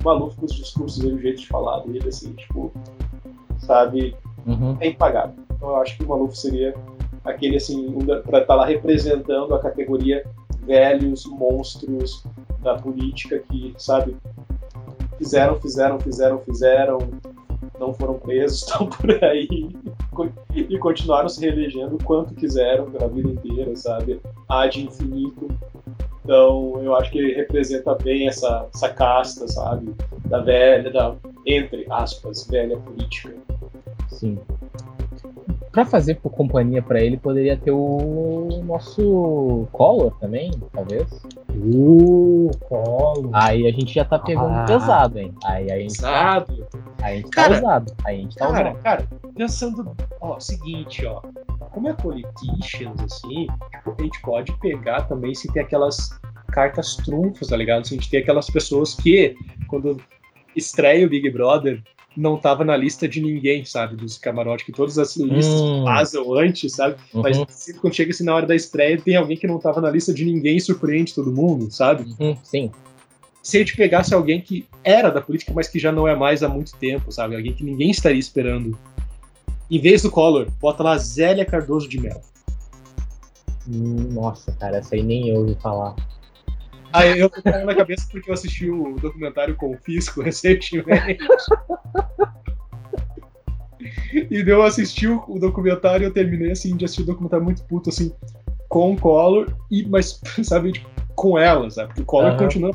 [0.00, 2.72] o Maluf com os discursos dele, o jeito de falar dele, assim, tipo,
[3.58, 4.16] sabe,
[4.46, 4.76] Uhum.
[4.80, 5.34] é impagável.
[5.54, 6.74] Então eu acho que o Maluf seria
[7.26, 10.24] aquele assim para estar lá representando a categoria
[10.62, 12.24] velhos monstros
[12.60, 14.16] da política que, sabe,
[15.16, 16.98] fizeram, fizeram, fizeram, fizeram,
[17.78, 19.68] não foram presos, estão por aí
[20.54, 25.48] e continuaram se reelegendo quanto quiseram pela vida inteira, sabe, ad infinito.
[26.24, 31.14] Então eu acho que ele representa bem essa, essa casta, sabe, da velha, da
[31.46, 33.32] entre aspas velha política.
[34.08, 34.38] Sim.
[35.76, 41.06] Pra fazer por companhia pra ele, poderia ter o nosso Collor também, talvez.
[41.54, 43.28] Uh, colo.
[43.34, 44.64] Aí a gente já tá pegando Ah.
[44.66, 45.34] pesado, hein?
[45.44, 46.66] Aí a gente, Pesado.
[47.02, 47.92] aí a gente tá Cara, usado.
[48.06, 48.82] Aí a gente tá Cara, usado.
[48.82, 51.20] cara, pensando, ó, seguinte, ó.
[51.72, 56.08] Como é politicians, assim, tipo, a gente pode pegar também se tem aquelas
[56.52, 57.86] cartas trunfos, tá ligado?
[57.86, 59.36] Se a gente tem aquelas pessoas que,
[59.68, 59.98] quando
[60.56, 61.82] estreia o Big Brother,
[62.16, 63.96] não tava na lista de ninguém, sabe?
[63.96, 65.84] Dos camarotes, que todas as listas Hum.
[65.84, 66.96] vazam antes, sabe?
[67.12, 69.80] Mas Uhum, sempre quando chega assim na hora da estreia, tem alguém que não tava
[69.80, 72.14] na lista de ninguém e surpreende todo mundo, sabe?
[72.18, 72.70] uhum, sim.
[73.42, 76.42] se a gente pegasse alguém que era da política, mas que já não é mais
[76.42, 77.36] há muito tempo, sabe?
[77.36, 78.76] Alguém que ninguém estaria esperando.
[79.70, 82.20] Em vez do Collor, bota lá Zélia Cardoso de Mello.
[83.68, 85.94] Hum, Nossa, cara, essa aí nem eu ouvi falar.
[86.92, 91.18] Ah, eu tô com na cabeça porque eu assisti o documentário Confisco recentemente.
[94.30, 97.62] e daí eu assisti o documentário e eu terminei assim de assistir o documentário muito
[97.64, 98.12] puto, assim,
[98.68, 101.88] com o Collor, e, mas, sabe, tipo, com ela, sabe?
[101.88, 102.38] Porque o Collor Aham.
[102.38, 102.70] continua.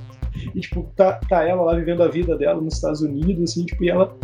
[0.56, 3.84] E, tipo, tá, tá ela lá vivendo a vida dela nos Estados Unidos, assim, tipo,
[3.84, 4.16] e ela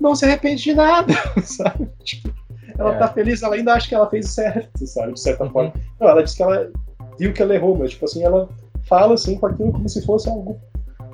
[0.00, 1.88] não se arrepende de nada, sabe?
[2.04, 2.32] Tipo,
[2.78, 2.98] ela É.
[2.98, 5.12] tá feliz, ela ainda acha que ela fez certo, sabe?
[5.14, 5.50] De certa Uhum.
[5.50, 5.72] forma.
[6.00, 6.70] Não, ela disse que ela
[7.18, 8.48] viu que ela errou, mas, tipo assim, ela
[8.86, 10.60] fala assim com aquilo como se fosse algo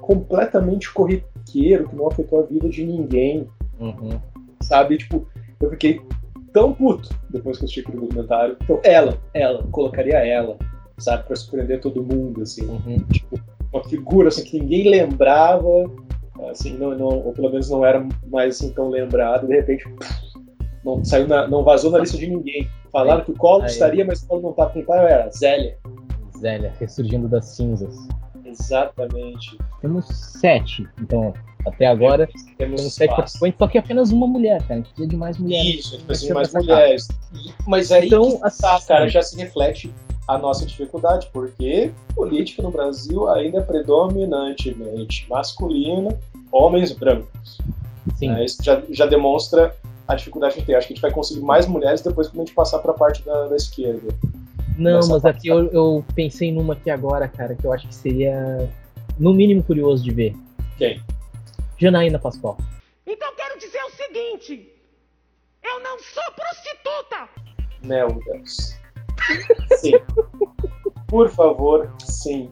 [0.01, 3.47] completamente corriqueiro, que não afetou a vida de ninguém,
[3.79, 4.19] Uhum.
[4.63, 4.99] sabe?
[4.99, 5.27] Tipo,
[5.61, 6.01] eu fiquei
[6.53, 8.57] tão puto depois que eu assisti aquele documentário.
[8.63, 10.57] Então, ela, ela, colocaria ela,
[10.99, 11.25] sabe?
[11.25, 12.67] Pra surpreender todo mundo, assim.
[12.67, 12.99] Uhum.
[13.13, 13.39] Tipo,
[13.73, 15.69] uma figura assim, que ninguém lembrava,
[16.51, 19.85] assim, não, não, ou pelo menos não era mais assim tão lembrado, de repente
[20.85, 22.67] não saiu na- não vazou na lista de ninguém.
[22.91, 24.71] Falaram que o Collor estaria, mas o Collor não estava.
[24.71, 25.79] Quem estava era Zélia.
[26.41, 27.95] Zélia, ressurgindo das cinzas.
[28.45, 29.57] Exatamente.
[29.81, 31.33] Temos sete, então,
[31.67, 34.75] até agora, Temos temos sete participantes, só que apenas uma mulher, cara.
[34.75, 35.75] A gente precisa de mais mulheres.
[35.81, 37.09] Isso, a gente precisa de mais mulheres.
[37.67, 39.93] Mas aí Então, assim- tá, cara, já se reflete
[40.27, 46.19] a nossa dificuldade, porque política no Brasil ainda é predominantemente masculina,
[46.53, 47.59] homens brancos.
[48.17, 48.29] Sim.
[48.29, 48.45] né?
[48.45, 49.75] Isso já, já demonstra
[50.09, 50.75] a dificuldade que tem.
[50.75, 52.95] Acho que a gente vai conseguir mais mulheres depois quando a gente passar para a
[52.95, 54.09] parte da, da esquerda.
[54.81, 57.95] Não, mas parte aqui eu, eu pensei numa aqui agora, cara, que eu acho que
[57.95, 58.67] seria,
[59.19, 60.35] no mínimo, curioso de ver.
[60.79, 61.03] Quem?
[61.77, 62.57] Janaína Pascoal.
[63.07, 64.73] Então quero dizer o seguinte:
[65.63, 67.29] eu não sou prostituta!
[67.83, 68.75] Meu Deus.
[69.77, 69.93] Sim.
[71.07, 72.51] Por favor, sim.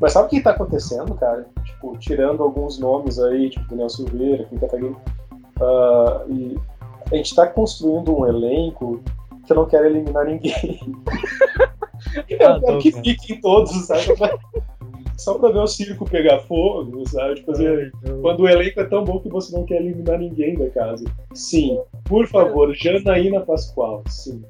[0.00, 1.48] Mas sabe o que tá acontecendo, cara?
[1.64, 4.96] Tipo, tirando alguns nomes aí, tipo Daniel Silveira, Kim Kataguiri,
[5.60, 6.56] ah, e
[7.12, 9.02] a gente tá construindo um elenco
[9.48, 10.78] que eu não quero eliminar ninguém.
[12.28, 13.02] eu Ah, quero não, que cara.
[13.04, 14.02] fiquem todos, sabe?
[15.16, 17.36] Só pra ver o circo pegar fogo, sabe?
[17.36, 17.64] Tipo assim,
[18.22, 21.04] quando o elenco é tão bom que você não quer eliminar ninguém da casa.
[21.34, 24.44] Sim, por favor, Janaína Pascoal, sim.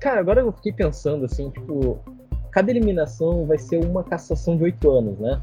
[0.00, 2.00] Cara, agora eu fiquei pensando assim, tipo,
[2.50, 5.40] cada eliminação vai ser uma cassação de oito anos, né?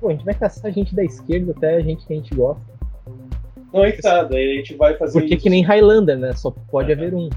[0.00, 2.62] Pô, a gente vai caçar gente da esquerda até a gente que a gente gosta.
[3.74, 5.42] Não, que tá, daí a gente vai fazer Porque isso.
[5.42, 6.32] que nem Highlander, né?
[6.32, 7.28] Só pode haver um.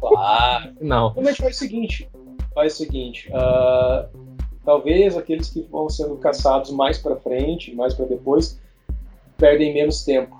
[0.00, 0.72] Claro.
[0.80, 1.10] Não.
[1.10, 2.08] Então a gente faz o seguinte,
[2.54, 4.06] faz o seguinte, ah,
[4.64, 8.60] talvez aqueles que vão sendo caçados mais pra frente, mais pra depois,
[9.36, 10.36] perdem menos tempo,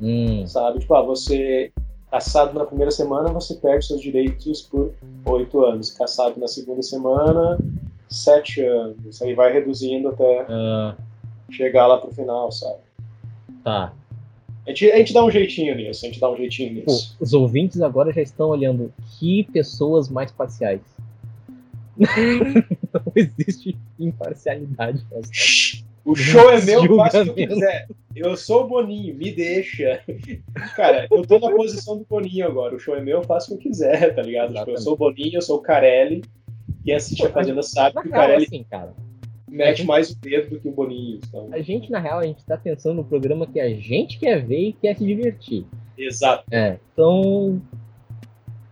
[0.00, 0.78] Hum, sabe?
[0.78, 1.70] Tipo, ah, você
[2.10, 4.92] caçado na primeira semana, você perde seus direitos por
[5.26, 5.92] oito anos.
[5.92, 7.58] Caçado na segunda semana,
[8.08, 9.20] sete anos.
[9.22, 10.96] Aí vai reduzindo até ah,
[11.50, 12.80] chegar lá pro final, sabe?
[13.62, 13.92] tá.
[14.70, 17.16] A gente, a gente dá um jeitinho nisso, a gente dá um jeitinho Pô, nisso.
[17.18, 20.80] os ouvintes agora já estão olhando que pessoas mais parciais.
[21.98, 25.04] Não existe imparcialidade.
[26.04, 27.88] O show é meu, faça o que quiser.
[28.14, 30.02] Eu sou o Boninho, me deixa.
[30.76, 32.76] Cara, eu tô na posição do Boninho agora.
[32.76, 34.54] O show é meu, eu faço o que eu quiser, tá ligado?
[34.54, 36.22] Tipo, eu sou o Boninho, eu sou o Carelli.
[36.84, 38.94] Quem assiste a Fazenda sabe que o Carelli assim, cara,
[39.50, 41.18] mete mais o dedo do que o Boninho.
[41.26, 41.48] Então...
[41.52, 44.68] a gente, na real, a gente tá pensando no programa que a gente quer ver
[44.68, 45.66] e quer se divertir.
[45.98, 46.44] Exato.
[46.50, 47.60] É, então.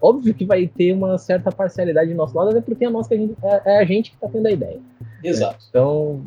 [0.00, 3.36] Óbvio que vai ter uma certa parcialidade do nosso lado, até porque é, a gente,
[3.42, 4.78] é, é a gente que tá tendo a ideia.
[5.24, 5.64] Exato.
[5.68, 6.22] Então,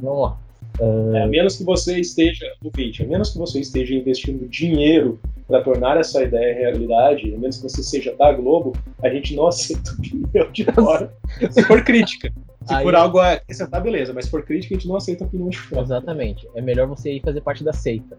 [0.00, 0.38] vamos lá.
[0.80, 5.62] É, a menos que você esteja, ouvinte, a menos que você esteja investindo dinheiro para
[5.62, 9.92] tornar essa ideia realidade, a menos que você seja da Globo, a gente não aceita
[9.92, 11.12] opinião de fora.
[11.50, 12.32] Se for crítica.
[12.66, 15.24] Se Aí- for algo a acrescentar, beleza, mas se for crítica, a gente não aceita
[15.24, 15.82] opinião de fora.
[15.82, 16.48] Exatamente.
[16.54, 18.16] É melhor você ir fazer parte da seita.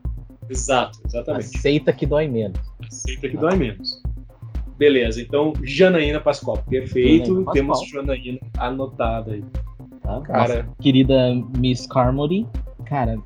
[0.49, 1.57] Exato, A exatamente.
[1.59, 2.59] seita que dói menos.
[2.85, 4.01] Aceita que dói menos.
[4.77, 7.27] Beleza, então Janaína Pascoal, perfeito.
[7.27, 7.53] Janaína Pascoal.
[7.53, 9.43] Temos Janaína anotada aí.
[10.01, 10.19] Tá?
[10.21, 10.63] Cara.
[10.63, 11.15] Nossa querida
[11.57, 12.45] Miss Carmody,
[12.85, 13.17] cara,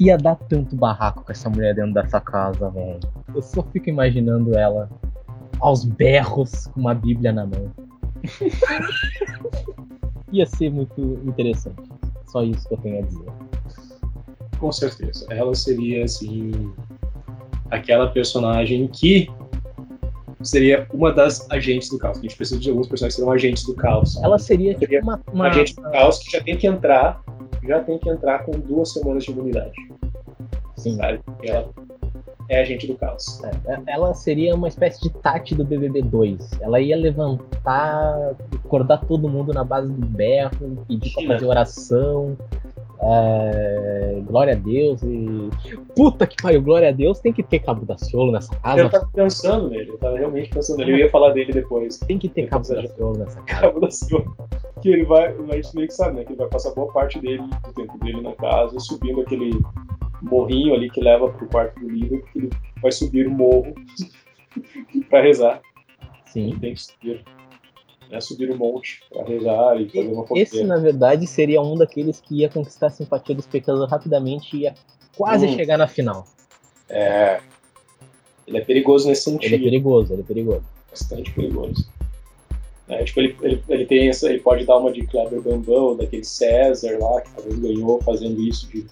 [0.00, 2.98] ia dar tanto barraco com essa mulher dentro dessa casa, velho.
[3.32, 4.90] Eu só fico imaginando ela
[5.60, 7.70] aos berros com uma bíblia na mão.
[10.32, 11.82] ia ser muito interessante.
[12.26, 13.26] Só isso que eu tenho a dizer.
[14.58, 15.26] Com certeza.
[15.30, 16.50] Ela seria, assim,
[17.70, 19.28] aquela personagem que
[20.42, 22.18] seria uma das agentes do caos.
[22.18, 24.16] A gente precisa de alguns personagens que serão agentes do caos.
[24.22, 25.20] Ela seria tipo Seria uma.
[25.30, 27.22] Um uma- agente do caos que já tem que entrar,
[27.66, 29.74] já tem que entrar com duas semanas de imunidade.
[30.76, 30.96] Sim.
[30.96, 31.20] Sabe?
[31.44, 31.68] Ela
[32.52, 33.42] é agente do caos.
[33.44, 36.60] É, Ela seria uma espécie de Tati do BBB 2.
[36.60, 38.34] Ela ia levantar,
[38.64, 42.36] acordar todo mundo na base do berro, pedir pra fazer oração.
[43.04, 45.50] É, glória a Deus e.
[45.96, 48.88] Puta que pariu, glória a Deus, tem que ter Cabo da Ciolo nessa Eu casa.
[48.88, 50.92] tava pensando nele, eu tava realmente pensando nele.
[50.92, 51.98] Eu ia falar dele depois.
[51.98, 53.62] Tem que ter Cabo da Ciolo nessa casa.
[53.62, 54.36] Cabo da Ciolo.
[54.80, 56.24] Que ele vai, a gente meio que sabe, né?
[56.24, 59.50] Que ele vai passar boa parte dele, do tempo dele na casa, subindo aquele
[60.22, 63.74] morrinho ali que leva pro quarto do líder, que ele vai subir o morro
[65.10, 65.60] pra rezar.
[66.26, 66.50] Sim.
[66.50, 67.24] Ele tem que subir,
[68.12, 70.66] né, subir o monte pra rezar e fazer uma Esse, fogueira.
[70.68, 74.74] na verdade, seria um daqueles que ia conquistar a simpatia do espectador rapidamente e ia
[75.16, 75.54] quase Hum.
[75.54, 76.26] chegar na final.
[76.90, 77.40] É.
[78.46, 79.62] Ele é perigoso nesse Ele é sentido.
[79.64, 80.62] perigoso, ele é perigoso.
[80.90, 81.88] bastante perigoso.
[82.88, 86.24] É, tipo, ele, ele, ele tem essa, ele pode dar uma de Kleber Bambam, daquele
[86.24, 88.84] César lá, que talvez ganhou fazendo isso, de,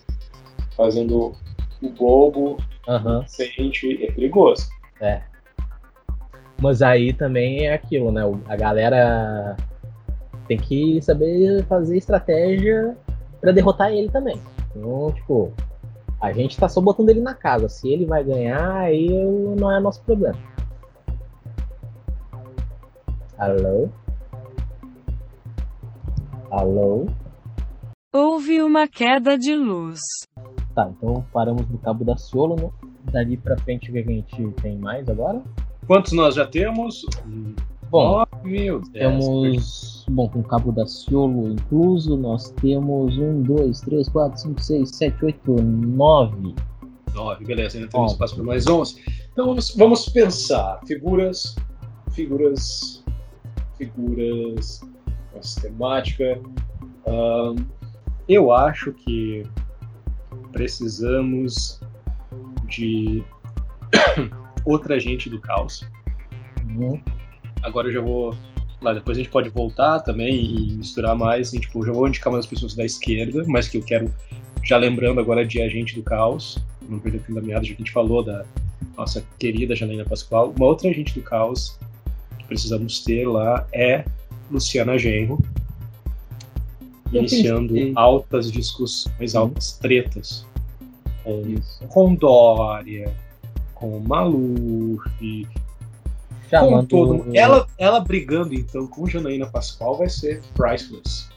[0.74, 1.34] fazendo
[1.82, 2.56] o bobo,
[2.88, 3.22] Aham.
[3.28, 4.66] sente, é perigoso.
[6.60, 8.22] Mas aí também é aquilo, né?
[8.46, 9.56] A galera
[10.46, 12.96] tem que saber fazer estratégia
[13.40, 14.38] pra derrotar ele também.
[14.76, 15.52] Então, tipo,
[16.20, 17.68] a gente tá só botando ele na casa.
[17.68, 19.08] Se ele vai ganhar, aí
[19.56, 20.38] não é nosso problema.
[23.38, 23.88] Alô?
[26.50, 27.06] Alô?
[28.14, 30.00] Houve uma queda de luz.
[30.74, 32.70] Tá, então paramos no Cabo da Ciolo, né?
[33.10, 35.42] Dali pra frente, o que a gente tem mais agora?
[35.90, 37.04] Quantos nós já temos?
[37.90, 38.88] Bom, Deus.
[38.90, 44.88] Temos, bom, com cabo da Ciolo incluso, nós temos um, dois, três, quatro, cinco, seis,
[44.90, 46.54] sete, oito, nove.
[47.12, 49.02] Nove, beleza, ainda temos espaço para mais onze.
[49.32, 50.78] Então vamos, vamos pensar.
[50.86, 51.56] Figuras,
[52.12, 53.02] figuras,
[53.76, 54.88] figuras,
[55.34, 56.40] nossa temática.
[58.28, 59.42] Eu acho que
[60.52, 61.80] precisamos
[62.68, 63.24] de
[64.70, 65.86] outra agente do caos.
[66.66, 67.00] Uhum.
[67.62, 68.34] Agora eu já vou.
[68.80, 71.52] Lá, depois a gente pode voltar também e misturar mais.
[71.52, 74.12] E, tipo, eu já vou indicar umas pessoas da esquerda, mas que eu quero,
[74.64, 76.58] já lembrando agora de Agente do Caos,
[76.88, 78.44] não perder o fim da meada, já que a gente falou da
[78.96, 80.54] nossa querida Janaína Pascoal.
[80.56, 81.78] Uma outra Agente do Caos
[82.38, 84.04] que precisamos ter lá é
[84.50, 85.38] Luciana Genro,
[87.12, 87.92] Eu iniciando pensei.
[87.94, 90.46] altas discussões, altas tretas
[91.22, 91.86] com Isso.
[91.88, 93.14] com Dória,
[93.80, 95.48] com Maluf,
[96.48, 96.80] chamando.
[96.82, 101.28] Com todo, ela, ela brigando então com Janaína Pascoal vai ser priceless.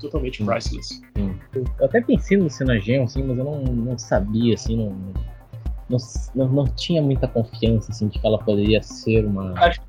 [0.00, 1.02] Totalmente priceless.
[1.16, 1.34] Sim.
[1.52, 4.96] Eu até pensei no Genro, assim, mas eu não, não sabia, assim, não,
[5.90, 5.98] não,
[6.34, 9.52] não, não tinha muita confiança, assim, de que ela poderia ser uma.
[9.58, 9.86] Acho que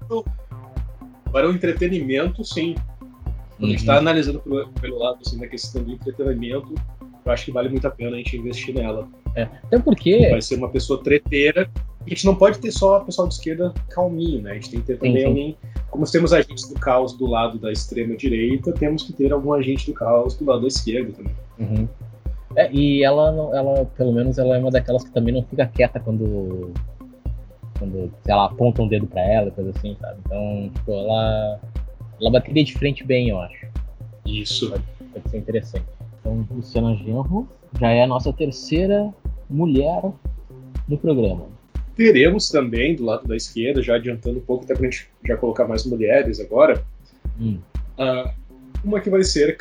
[1.31, 2.75] para o entretenimento, sim.
[3.57, 6.75] Quando a gente está analisando pelo, pelo lado assim, da questão do entretenimento,
[7.23, 9.07] eu acho que vale muito a pena a gente investir nela.
[9.35, 9.43] É.
[9.43, 10.29] Até porque.
[10.29, 11.69] Vai ser uma pessoa treteira.
[12.05, 14.51] A gente não pode ter só a pessoal de esquerda calminho, né?
[14.51, 15.25] A gente tem que ter também Sim, sim.
[15.25, 15.57] alguém.
[15.89, 19.85] Como temos agentes do caos do lado da extrema direita, temos que ter algum agente
[19.85, 21.35] do caos do lado da esquerda também.
[21.59, 21.87] Uhum.
[22.55, 25.99] É, e ela, ela, pelo menos, ela é uma daquelas que também não fica quieta
[25.99, 26.71] quando.
[27.77, 30.19] Quando, sei lá, aponta um dedo pra ela, e coisa assim, sabe?
[30.25, 31.59] Então, tipo, ela.
[32.19, 33.67] Ela bateria de frente bem, eu acho.
[34.25, 34.71] Isso.
[35.13, 35.85] Pode ser interessante.
[36.19, 37.47] Então, Luciana Genro
[37.79, 39.11] já é a nossa terceira
[39.49, 40.03] mulher
[40.87, 41.45] no programa.
[41.95, 45.67] Teremos também do lado da esquerda, já adiantando um pouco, até pra gente já colocar
[45.67, 46.83] mais mulheres agora,
[47.39, 47.59] Hum.
[47.97, 48.33] ah,
[48.83, 49.57] uma que vai ser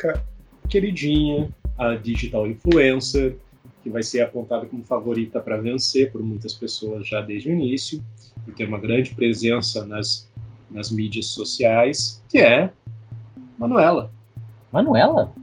[0.69, 3.35] queridinha, a digital influencer,
[3.83, 8.03] que vai ser apontada como favorita para vencer por muitas pessoas já desde o início,
[8.45, 10.29] por ter uma grande presença nas,
[10.69, 12.71] nas mídias sociais, que é
[13.57, 14.11] Manuela.
[14.71, 15.33] Manuela?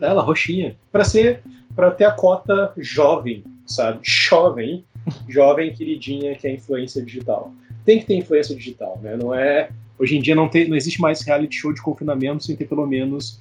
[0.00, 0.76] Ela, roxinha.
[0.90, 1.42] Para ser,
[1.74, 4.00] para ter a cota jovem, sabe?
[4.02, 4.84] Jovem,
[5.28, 7.52] jovem queridinha que é influência digital.
[7.84, 9.16] Tem que ter influência digital, né?
[9.16, 12.56] Não é hoje em dia não tem, não existe mais reality show de confinamento sem
[12.56, 13.40] ter pelo menos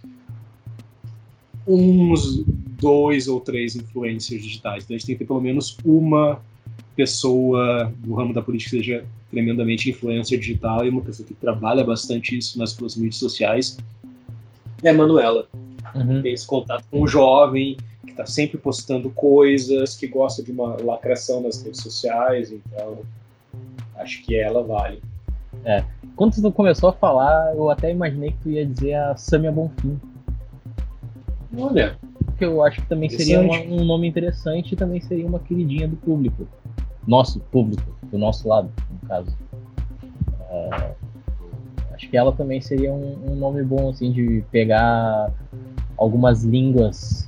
[1.66, 2.44] uns
[2.80, 4.84] dois ou três influencers digitais.
[4.84, 6.42] Então a gente tem que ter pelo menos uma
[6.96, 11.84] pessoa do ramo da política que seja tremendamente influencer digital e uma pessoa que trabalha
[11.84, 13.78] bastante isso nas suas mídias sociais.
[14.84, 15.48] É a Manuela
[15.96, 16.22] Uhum.
[16.22, 20.76] tem esse contato com o jovem, que está sempre postando coisas, que gosta de uma
[20.82, 23.00] lacração nas redes sociais, então
[23.98, 25.02] acho que ela vale.
[26.16, 30.00] Quando tu começou a falar, eu até imaginei que tu ia dizer a Samia Bonfim.
[31.58, 31.98] Olha,
[32.38, 35.88] Que eu acho que também seria uma- um nome interessante e também seria uma queridinha
[35.90, 36.48] do público.
[37.06, 39.36] Nosso público, do nosso lado, no caso.
[40.50, 40.92] É,
[41.94, 45.34] acho que ela também seria um, um nome bom, assim, de pegar
[46.00, 47.28] algumas línguas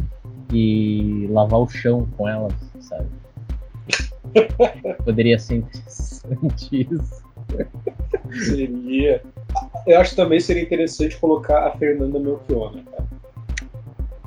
[0.53, 3.07] e lavar o chão com elas, sabe?
[5.03, 7.23] Poderia ser interessante isso.
[8.45, 9.21] seria.
[9.85, 12.81] Eu acho que também seria interessante colocar a Fernanda Melchiona.
[12.83, 13.05] cara.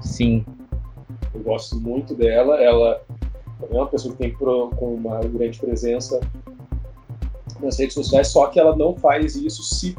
[0.01, 0.45] Sim.
[1.35, 2.61] Eu gosto muito dela.
[2.63, 3.01] Ela
[3.63, 6.21] é uma pessoa que tem pro- com uma grande presença
[7.61, 9.97] nas redes sociais, só que ela não faz isso se.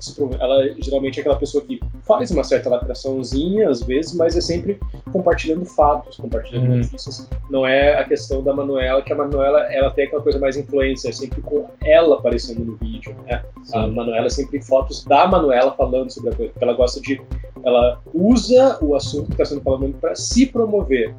[0.00, 4.40] Tipo, ela geralmente é aquela pessoa que faz uma certa lacraçãozinha, às vezes, mas é
[4.40, 4.78] sempre
[5.12, 6.78] compartilhando fatos, compartilhando Uhum.
[6.78, 7.28] notícias.
[7.50, 11.08] Não é a questão da Manuela, que a Manuela ela tem aquela coisa mais influência,
[11.08, 13.42] é sempre com ela aparecendo no vídeo, né?
[13.72, 17.20] A Manuela é sempre fotos da Manuela falando sobre a coisa, porque ela gosta de.
[17.64, 21.14] Ela usa o assunto que está sendo falado para se promover.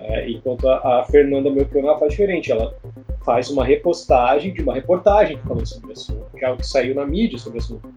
[0.00, 2.74] É, enquanto a, a Fernanda Melchiona ela faz diferente, ela
[3.24, 6.94] faz uma repostagem de uma reportagem falando sobre o assunto, que é algo que saiu
[6.94, 7.88] na mídia sobre o assunto.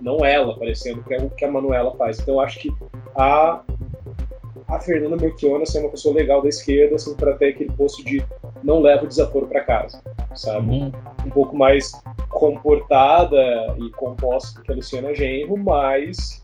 [0.00, 2.18] Não ela aparecendo, que é o que a Manuela faz.
[2.18, 2.72] Então eu acho que
[3.16, 3.62] a,
[4.68, 8.04] a Fernanda Melchiona assim, é uma pessoa legal da esquerda, assim, para ter aquele posto
[8.04, 8.24] de
[8.62, 10.02] não leva o desaforo para casa,
[10.34, 10.70] sabe?
[10.70, 10.92] Uhum.
[11.26, 11.92] um pouco mais
[12.28, 16.40] comportada e composta do que a Luciana Genro, mas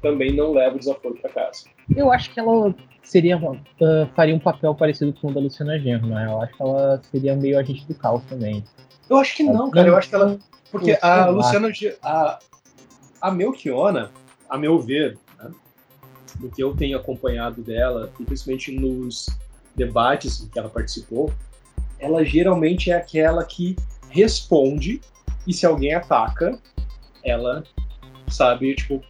[0.00, 1.64] também não leva o desaforo para casa.
[1.94, 6.06] Eu acho que ela seria ah, faria um papel parecido com o da Luciana Genro,
[6.06, 6.26] né?
[6.26, 8.64] Eu acho que ela seria meio agente do caos também.
[9.08, 9.88] Eu acho que não, cara.
[9.88, 10.38] Eu acho que ela.
[10.70, 11.26] Porque a.
[11.26, 11.68] Luciana.
[12.02, 12.38] A,
[13.20, 14.10] a Melchiona,
[14.48, 15.50] a meu ver, né,
[16.40, 19.26] do que eu tenho acompanhado dela, e principalmente nos
[19.76, 21.32] debates em que ela participou,
[21.98, 23.76] ela geralmente é aquela que
[24.10, 25.00] responde
[25.46, 26.58] e se alguém ataca,
[27.24, 27.64] ela
[28.28, 29.02] sabe, tipo,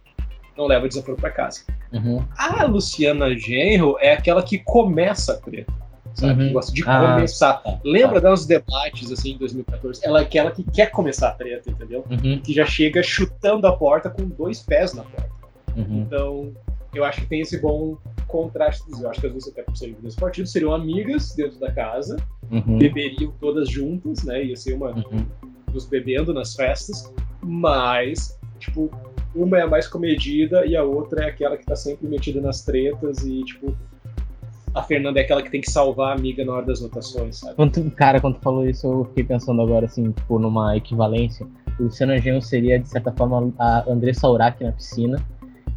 [0.57, 1.61] não leva desaforo para casa.
[1.91, 2.23] Uhum.
[2.37, 5.73] A Luciana Genro é aquela que começa a treta.
[6.13, 6.41] Sabe?
[6.43, 6.47] Uhum.
[6.49, 7.53] Que gosta de Ah, começar.
[7.53, 9.99] tá, Lembra dos debates assim em 2014?
[10.05, 12.05] Ela é aquela que quer começar a treta, entendeu?
[12.09, 12.39] Uhum.
[12.39, 15.29] Que já chega chutando a porta com dois pés na porta.
[15.75, 16.01] Uhum.
[16.05, 16.51] Então,
[16.93, 17.97] eu acho que tem esse bom
[18.27, 18.83] contraste.
[19.01, 21.71] Eu acho que as duas, até por serem do mesmo partido, seriam amigas dentro da
[21.71, 22.15] casa,
[22.51, 22.77] Uhum.
[22.77, 24.43] beberiam todas juntas, né?
[24.45, 25.25] Ia ser uma Uhum.
[25.73, 28.91] nos bebendo nas festas, mas, tipo,
[29.35, 32.61] uma é a mais comedida e a outra é aquela que tá sempre metida nas
[32.61, 33.75] tretas e, tipo,
[34.73, 37.55] a Fernanda é aquela que tem que salvar a amiga na hora das votações, sabe?
[37.55, 41.45] Quando, cara, quando tu falou isso, eu fiquei pensando agora, assim, tipo, numa equivalência.
[41.79, 45.23] O Luciano Genro seria, de certa forma, a Andressa Urach na piscina.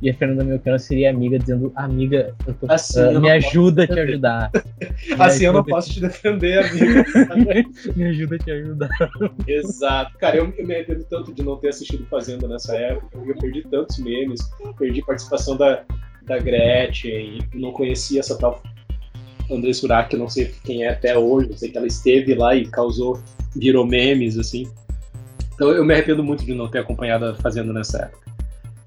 [0.03, 3.49] E a Fernanda Melcano seria amiga dizendo, amiga, eu tô, Assim eu não me posso
[3.49, 4.51] ajuda a te defender." ajudar.
[5.19, 7.95] Assim eu não posso te defender, amigo.
[7.97, 8.91] me ajuda a te ajudar.
[9.47, 10.19] Exato.
[10.19, 13.17] Cara, eu, eu me arrependo tanto de não ter assistido Fazenda nessa época.
[13.17, 14.41] Eu perdi tantos memes,
[14.79, 15.83] perdi participação da,
[16.27, 18.63] da Gretchen, eu não conhecia essa tal
[19.51, 22.55] André Surak, eu não sei quem é até hoje, eu sei que ela esteve lá
[22.55, 23.21] e causou,
[23.55, 24.69] virou memes, assim.
[25.55, 28.36] Então eu me arrependo muito de não ter acompanhado a Fazenda nessa época.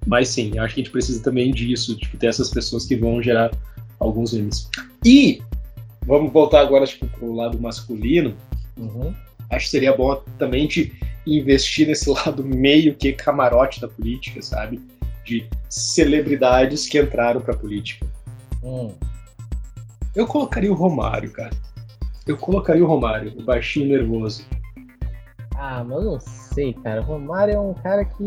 [0.06, 2.96] Mas sim, eu acho que a gente precisa também disso, tipo, ter essas pessoas que
[2.96, 3.52] vão gerar
[4.00, 4.70] alguns memes.
[5.06, 5.42] E
[6.06, 8.36] vamos voltar agora tipo, pro lado masculino
[8.80, 9.14] Uhum.
[9.50, 10.94] acho que seria bom também de
[11.28, 14.82] investir nesse lado meio que camarote da política, sabe?
[15.26, 18.06] De celebridades que entraram pra política.
[18.64, 18.94] Hum.
[20.16, 21.52] Eu colocaria o Romário, cara.
[22.26, 24.46] Eu colocaria o Romário, o baixinho nervoso.
[25.56, 27.02] Ah, mas eu não sei, cara.
[27.02, 28.24] O Romário é um cara que.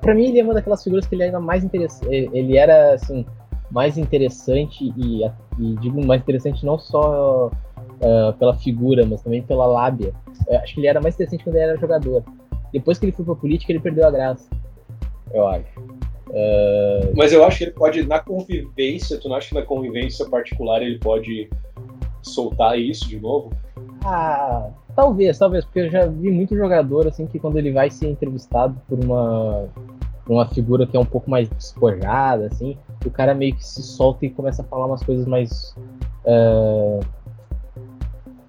[0.00, 2.06] Pra mim, ele é uma daquelas figuras que ele era mais interessante.
[2.10, 3.24] Ele era, assim,
[3.70, 5.24] mais interessante e,
[5.58, 7.50] e digo mais interessante não só
[8.02, 10.12] ah, pela figura, mas também pela lábia.
[10.48, 12.24] Eu acho que ele era mais interessante quando ele era jogador.
[12.72, 14.48] Depois que ele foi pra política, ele perdeu a graça.
[15.32, 15.66] Eu acho.
[16.32, 20.26] Ah, Mas eu acho que ele pode, na convivência, tu não acha que na convivência
[20.28, 21.50] particular ele pode
[22.22, 23.52] soltar isso de novo?
[24.04, 24.70] Ah,
[25.00, 28.76] talvez, talvez, porque eu já vi muito jogador assim que quando ele vai ser entrevistado
[28.86, 29.66] por uma
[30.28, 34.26] uma figura que é um pouco mais despojada, assim, o cara meio que se solta
[34.26, 35.74] e começa a falar umas coisas mais
[36.26, 37.00] ah,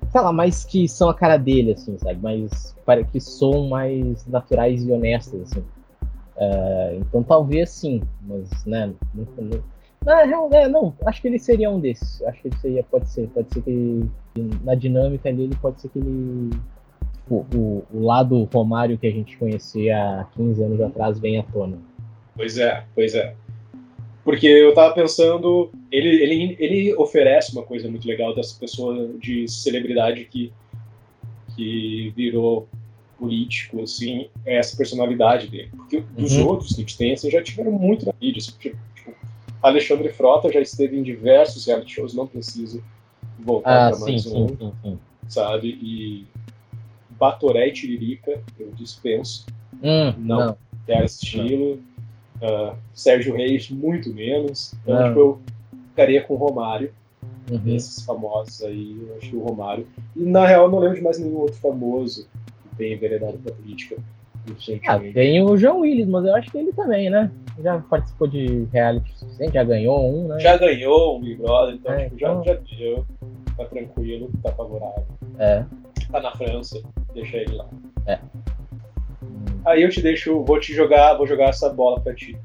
[0.10, 2.20] sei lá, mais que são a cara dele, assim, sabe?
[2.22, 5.64] Mais para que soam mais naturais e honestas, assim.
[6.38, 8.94] Ah, então talvez sim, mas né,
[10.06, 12.22] na real, é, não, acho que ele seria um desses.
[12.24, 14.10] Acho que ele seria, pode ser, pode ser que ele
[14.64, 16.50] na dinâmica ali, ele pode ser que ele.
[17.30, 21.44] O, o, o lado Romário que a gente conhecia há 15 anos atrás vem à
[21.44, 21.78] tona.
[22.36, 23.36] Pois é, pois é.
[24.24, 29.48] Porque eu tava pensando, ele, ele, ele oferece uma coisa muito legal dessa pessoa de
[29.48, 30.52] celebridade que,
[31.56, 32.68] que virou
[33.18, 35.70] político, assim, é essa personalidade dele.
[35.76, 36.48] Porque dos Uhum.
[36.48, 38.40] outros que a gente tem, assim, já tiveram muito na mídia.
[38.40, 38.74] assim,
[39.62, 42.84] Alexandre Frota já esteve em diversos reality shows, não preciso
[43.40, 45.00] voltar Ah, para mais sim, um, sim, sim.
[45.28, 45.68] sabe?
[45.82, 46.26] E
[47.12, 49.46] Batoré e Tiririca, eu dispenso
[49.84, 50.46] Hum, Não.
[50.48, 50.58] não.
[50.86, 51.80] quero estilo.
[52.42, 54.74] Ah, Sérgio Reis, muito menos.
[54.84, 55.08] Então, Não.
[55.08, 55.42] tipo, eu
[55.90, 56.92] ficaria com o Romário,
[57.50, 57.76] Uhum.
[57.76, 59.88] esses famosos aí, eu acho que o Romário.
[60.16, 62.28] E na real, eu não lembro de mais nenhum outro famoso
[62.70, 63.98] que tenha enveredado pra política
[64.88, 67.32] Ah, tem o João Willis, mas eu acho que ele também, né?
[67.64, 70.40] Já participou de reality suficiente, já ganhou um, né?
[70.40, 73.06] Já ganhou um Big Brother, então, É, tipo, já, então- já deu.
[73.58, 75.06] Tá tranquilo, tá favorável.
[75.38, 75.64] É.
[76.12, 76.82] Tá na França,
[77.14, 77.68] deixa ele lá.
[78.08, 78.20] É.
[79.66, 82.36] Aí eu te deixo, vou te jogar, vou jogar essa bola pra ti.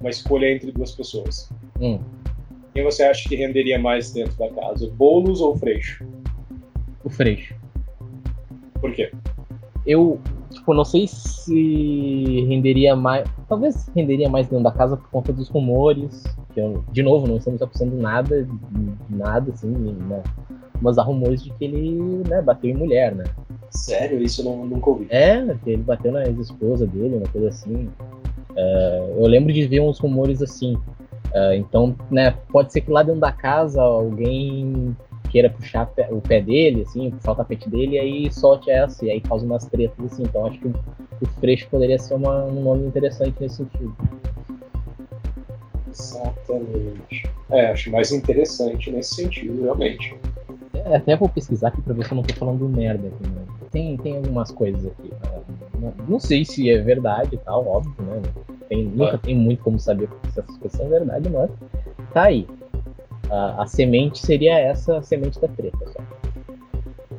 [0.00, 1.50] Uma escolha entre duas pessoas.
[1.80, 1.98] Hum.
[2.72, 4.88] Quem você acha que renderia mais dentro da casa?
[4.90, 6.06] Boulos ou Freixo?
[7.04, 7.54] O Freixo.
[8.80, 9.10] Por quê?
[9.86, 10.20] Eu,
[10.50, 13.28] tipo, não sei se renderia mais.
[13.48, 16.24] Talvez renderia mais dentro da casa por conta dos rumores.
[16.52, 18.46] Que eu, de novo, não estamos acusando nada,
[19.08, 20.22] nada, assim, né?
[20.80, 23.24] Mas há rumores de que ele, né, bateu em mulher, né?
[23.70, 24.22] Sério?
[24.22, 25.06] Isso eu não, nunca ouvi.
[25.10, 27.88] É, que ele bateu na ex-esposa dele, uma coisa assim.
[28.56, 30.76] É, eu lembro de ver uns rumores assim.
[31.32, 34.96] É, então, né, pode ser que lá dentro da casa alguém
[35.30, 39.10] queira puxar o pé dele, assim, puxar o tapete dele, e aí solte essa, e
[39.10, 40.22] aí causa umas tretas, assim.
[40.24, 40.74] Então, acho que o,
[41.38, 43.94] Freixo poderia ser uma- um nome interessante nesse sentido.
[45.88, 47.28] Exatamente.
[47.50, 50.14] É, acho mais interessante nesse sentido, realmente.
[50.74, 53.42] É, até vou pesquisar aqui pra ver se eu não tô falando merda aqui, né?
[53.70, 55.10] Tem, tem algumas coisas aqui.
[55.10, 55.42] né?
[55.80, 58.22] Não, não sei se é verdade e tal, óbvio, né?
[58.68, 59.18] Tem, nunca É.
[59.18, 61.50] tem tem muito como saber se essas coisas são verdade, mas
[62.12, 62.46] tá aí.
[63.30, 66.02] A, a semente seria essa a semente da treta, só.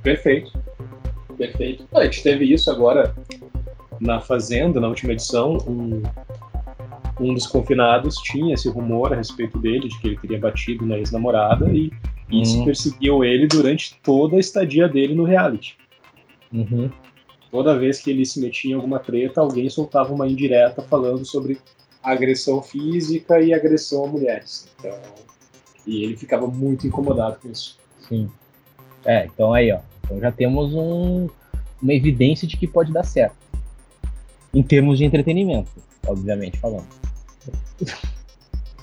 [0.04, 0.52] Perfeito.
[1.38, 1.88] Perfeito.
[1.94, 3.16] Ah, A gente teve isso agora
[4.00, 5.58] na Fazenda, na última edição.
[5.68, 6.02] Um,
[7.20, 10.98] um dos confinados tinha esse rumor a respeito dele, de que ele teria batido na
[10.98, 11.92] ex-namorada, e
[12.32, 12.66] isso Uhum.
[12.66, 15.78] perseguiu ele durante toda a estadia dele no reality.
[16.52, 16.90] Uhum.
[17.52, 21.60] Toda vez que ele se metia em alguma treta, alguém soltava uma indireta falando sobre
[22.02, 24.68] agressão física e agressão a mulheres.
[24.80, 24.98] Então,
[25.86, 27.78] e ele ficava muito incomodado com isso.
[28.08, 28.30] Sim.
[29.06, 29.80] É, então aí, ó.
[30.04, 31.28] Então já temos um,
[31.82, 33.36] uma evidência de que pode dar certo.
[34.54, 35.72] Em termos de entretenimento,
[36.06, 36.88] obviamente falando.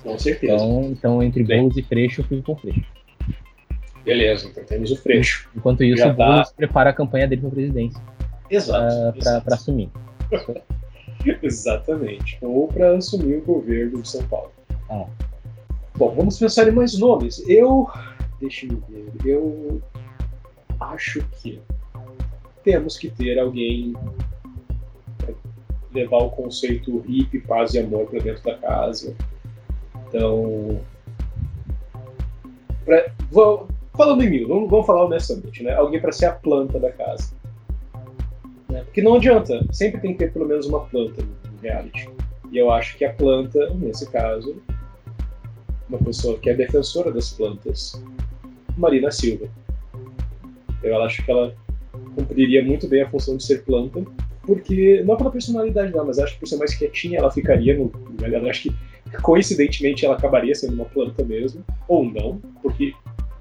[0.03, 0.55] Com certeza.
[0.55, 1.61] Então, então entre Bem.
[1.61, 2.82] Boulos e Freixo, eu fico com Freixo.
[4.05, 5.49] Beleza, então temos o Freixo.
[5.55, 6.26] Enquanto isso, Já o tá.
[6.26, 8.01] Boulos prepara a campanha dele para presidência,
[8.51, 9.18] Exato.
[9.44, 9.90] para assumir.
[11.42, 12.38] Exatamente.
[12.40, 14.53] Ou para assumir o governo de São Paulo.
[14.88, 15.07] É.
[15.99, 17.42] Bom, vamos pensar em mais nomes.
[17.49, 17.88] Eu.
[18.40, 19.12] Deixa eu ver.
[19.24, 19.82] Eu
[20.78, 21.61] acho que
[22.62, 23.94] temos que ter alguém
[25.92, 29.12] levar o conceito hippie, paz e amor para dentro da casa.
[30.07, 30.80] Então.
[32.84, 35.74] pra- vou- falando em mim, vamos, vamos falar honestamente, né?
[35.74, 37.32] Alguém para ser a planta da casa.
[38.68, 38.82] Né?
[38.84, 42.09] Porque não adianta, sempre tem que ter pelo menos uma planta no reality.
[42.53, 44.62] E eu acho que a planta, nesse caso,
[45.89, 48.03] uma pessoa que é defensora das plantas,
[48.76, 49.47] Marina Silva.
[50.82, 51.55] Eu acho que ela
[52.14, 54.05] cumpriria muito bem a função de ser planta,
[54.43, 57.91] porque, não pela personalidade dela, mas acho que por ser mais quietinha, ela ficaria no.
[58.22, 58.74] Eu acho que
[59.22, 62.93] coincidentemente ela acabaria sendo uma planta mesmo, ou não, porque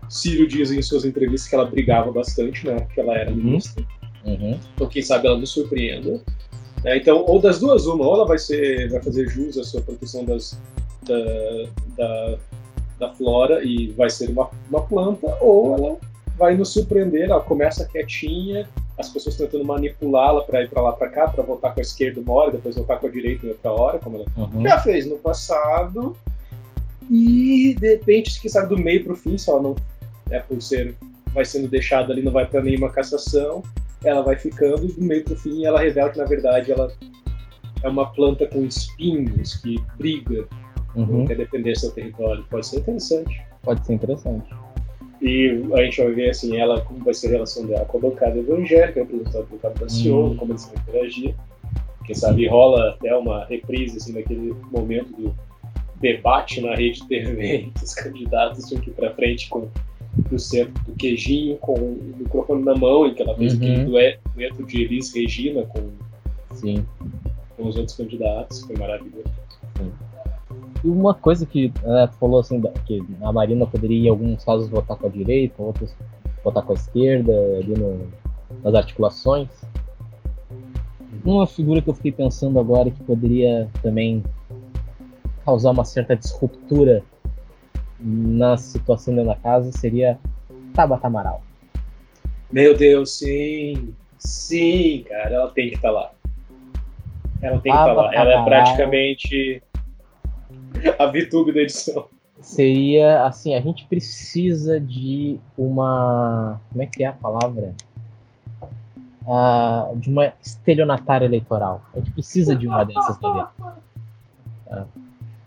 [0.10, 2.88] Ciro diz em suas entrevistas que ela brigava bastante, né?
[2.93, 3.38] Que ela era Uhum.
[3.38, 3.84] ministra.
[4.26, 4.60] Uhum.
[4.76, 6.22] Então, quem sabe ela nos surpreenda.
[6.84, 6.98] né?
[6.98, 10.26] Então, ou das duas, uma, ou ela vai, ser, vai fazer jus à sua proteção
[10.26, 10.60] das,
[11.08, 12.38] da, da,
[12.99, 15.97] da flora e vai ser uma, uma planta, ou ela
[16.38, 17.30] vai nos surpreender.
[17.30, 21.72] Ela começa quietinha, as pessoas tentando manipulá-la para ir para lá para cá, para voltar
[21.74, 24.62] com a esquerda uma hora, depois voltar com a direita outra hora, como ela Uhum.
[24.64, 26.16] já fez no passado.
[27.10, 29.76] E de repente, quem sabe do meio pro fim, se ela não
[30.30, 30.95] é por ser
[31.34, 33.62] vai sendo deixada ali, não vai para nenhuma cassação,
[34.03, 36.91] ela vai ficando e do meio pro fim ela revela que na verdade ela
[37.84, 40.47] é uma planta com espinhos que briga,
[40.98, 41.26] Uhum.
[41.26, 42.43] quer defender seu território.
[42.50, 43.41] Pode ser interessante.
[43.64, 44.50] Pode ser interessante.
[45.22, 48.02] E a gente vai ver assim, ela como vai ser a relação dela com a
[48.02, 50.36] bancada evangélica, representada pelo Cabo da Ciolo, Hum.
[50.38, 51.36] como eles vão interagir.
[52.06, 55.36] Quem sabe rola até uma reprise assim, daquele momento do
[56.00, 59.68] debate na rede TV entre os candidatos tinham que ir pra frente com
[60.30, 63.60] do centro do queijinho com o microfone na mão, em que ela fez Uhum.
[63.60, 65.89] aquele dueto, de Elis Regina com,
[66.56, 66.84] Sim.
[67.56, 69.30] com os outros candidatos, foi maravilhoso.
[70.88, 74.95] E uma coisa que né, falou assim, que a Marina poderia em alguns casos votar
[74.95, 75.93] com a direita, outros
[76.45, 78.07] votar com a esquerda, ali no-
[78.63, 79.49] nas articulações.
[81.25, 84.23] Uma figura que eu fiquei pensando agora que poderia também
[85.43, 87.03] causar uma certa disruptura
[87.99, 90.17] na situação dentro da casa seria
[90.73, 91.41] Tabata Amaral.
[92.49, 93.93] Meu Deus, sim!
[94.19, 96.11] Sim, cara, ela tem que estar lá.
[97.41, 98.15] Ela tem que estar Ah, lá.
[98.15, 99.61] Ela é praticamente
[100.97, 102.07] a VTube da edição.
[102.41, 106.61] Seria assim, a gente precisa de uma.
[106.69, 107.73] Como é que é a palavra?
[109.28, 111.82] Ah, de uma estelionatária eleitoral.
[111.93, 113.17] A gente precisa de uma dessas.
[113.17, 113.51] Tá?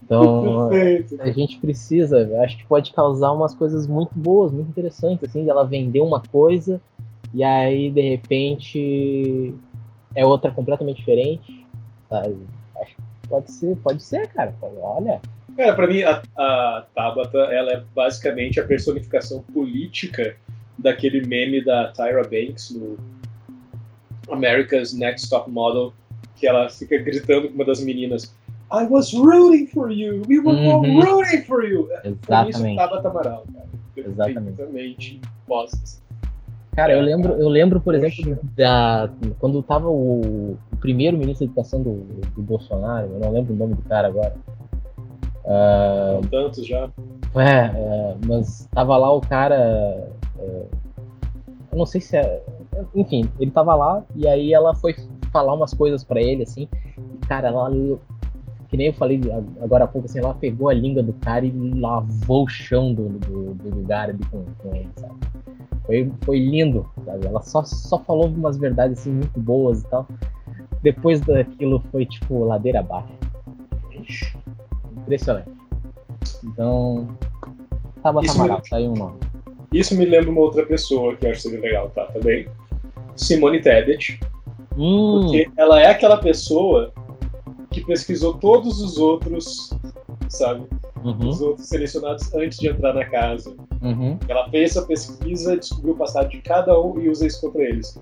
[0.03, 1.22] Então, Perfeito.
[1.22, 5.64] a gente precisa, acho que pode causar umas coisas muito boas, muito interessantes, assim, ela
[5.64, 6.81] vender uma coisa
[7.33, 9.55] e aí, de repente,
[10.14, 11.66] é outra completamente diferente.
[12.09, 12.37] Sabe?
[13.31, 14.53] Pode ser, pode ser, cara.
[14.61, 15.20] Olha.
[15.57, 20.37] Cara, pra mim, a, a Tabata, ela é basicamente a personificação política
[20.76, 22.99] daquele meme da Tyra Banks no
[24.31, 25.93] America's Next Top Model,
[26.37, 28.35] que ela fica gritando com uma das meninas
[28.72, 30.22] I was rooting for you!
[30.28, 31.01] We were all Uhum.
[31.01, 31.89] rooting for you!
[31.89, 32.76] Isso é Exatamente.
[32.76, 33.66] Tabata Amaral, cara.
[33.97, 35.20] Exatamente.
[35.47, 36.01] Postas.
[36.76, 39.11] Cara, eu lembro, eu lembro, por exemplo, da,
[39.41, 42.05] quando tava o primeiro ministro da Educação do,
[42.35, 44.35] do Bolsonaro, eu não lembro o nome do cara agora.
[46.22, 46.91] São tantos já.
[47.35, 49.57] é, é, mas tava lá o cara.
[50.39, 50.66] é,
[51.72, 52.43] eu não sei se é.
[52.95, 54.95] Enfim, ele tava lá e aí ela foi
[55.33, 56.68] falar umas coisas pra ele, assim.
[56.97, 57.70] E, cara, ela.
[58.68, 59.20] Que nem eu falei
[59.61, 63.09] agora há pouco, assim, ela pegou a língua do cara e lavou o chão do,
[63.09, 65.14] do, do lugar ali com, com ele, sabe?
[65.85, 67.26] Foi, foi lindo, sabe?
[67.26, 70.07] Ela só, só falou umas verdades assim muito boas e tal.
[70.83, 73.12] Depois daquilo foi tipo ladeira abaixo.
[74.97, 75.51] Impressionante.
[76.45, 77.09] Então.
[78.03, 79.18] Tabata Isso me- saiu um nome.
[79.72, 82.05] Isso me lembra uma outra pessoa que eu acho que seria legal, tá?
[82.07, 82.49] Também.
[83.14, 84.18] Simone Tebet.
[84.76, 86.93] Hum, Porque ela é aquela pessoa
[87.70, 89.70] que pesquisou todos os outros,
[90.28, 90.64] sabe?
[91.05, 93.55] uhum, Os outros selecionados antes de entrar na casa.
[93.83, 94.18] uhum.
[94.28, 97.99] Ela fez essa pesquisa, descobriu o passado de cada um e usa isso contra eles.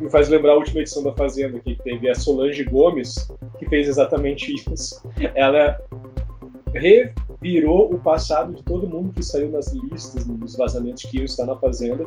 [0.00, 3.88] Me faz lembrar a última edição da Fazenda, que teve a Solange Gomes, que fez
[3.88, 5.02] exatamente isso.
[5.34, 5.78] Ela
[6.74, 11.46] revirou o passado de todo mundo que saiu nas listas, nos vazamentos que iam estar
[11.46, 12.06] na Fazenda.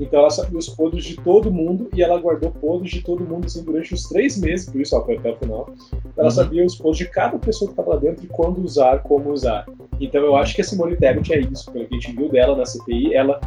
[0.00, 3.44] Então ela sabia os podres de todo mundo e ela guardou podres de todo mundo
[3.46, 5.70] assim, durante os três meses, por isso ela foi até o final.
[6.16, 6.30] Ela Uhum.
[6.30, 9.66] sabia os podres de cada pessoa que estava lá dentro e quando usar, como usar.
[10.00, 12.56] Então eu acho que a Simone Tebet é isso, pelo que a gente viu dela
[12.56, 13.38] na CPI, ela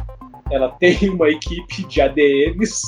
[0.50, 2.82] ela tem uma equipe de ADMs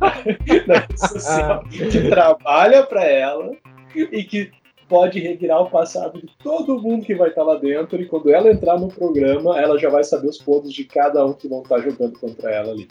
[0.66, 3.50] na rede social que trabalha para ela
[3.94, 4.50] e que
[4.88, 8.50] pode revirar o passado de todo mundo que vai estar lá dentro e quando ela
[8.50, 11.78] entrar no programa, ela já vai saber os pontos de cada um que vão estar
[11.80, 12.88] jogando contra ela ali.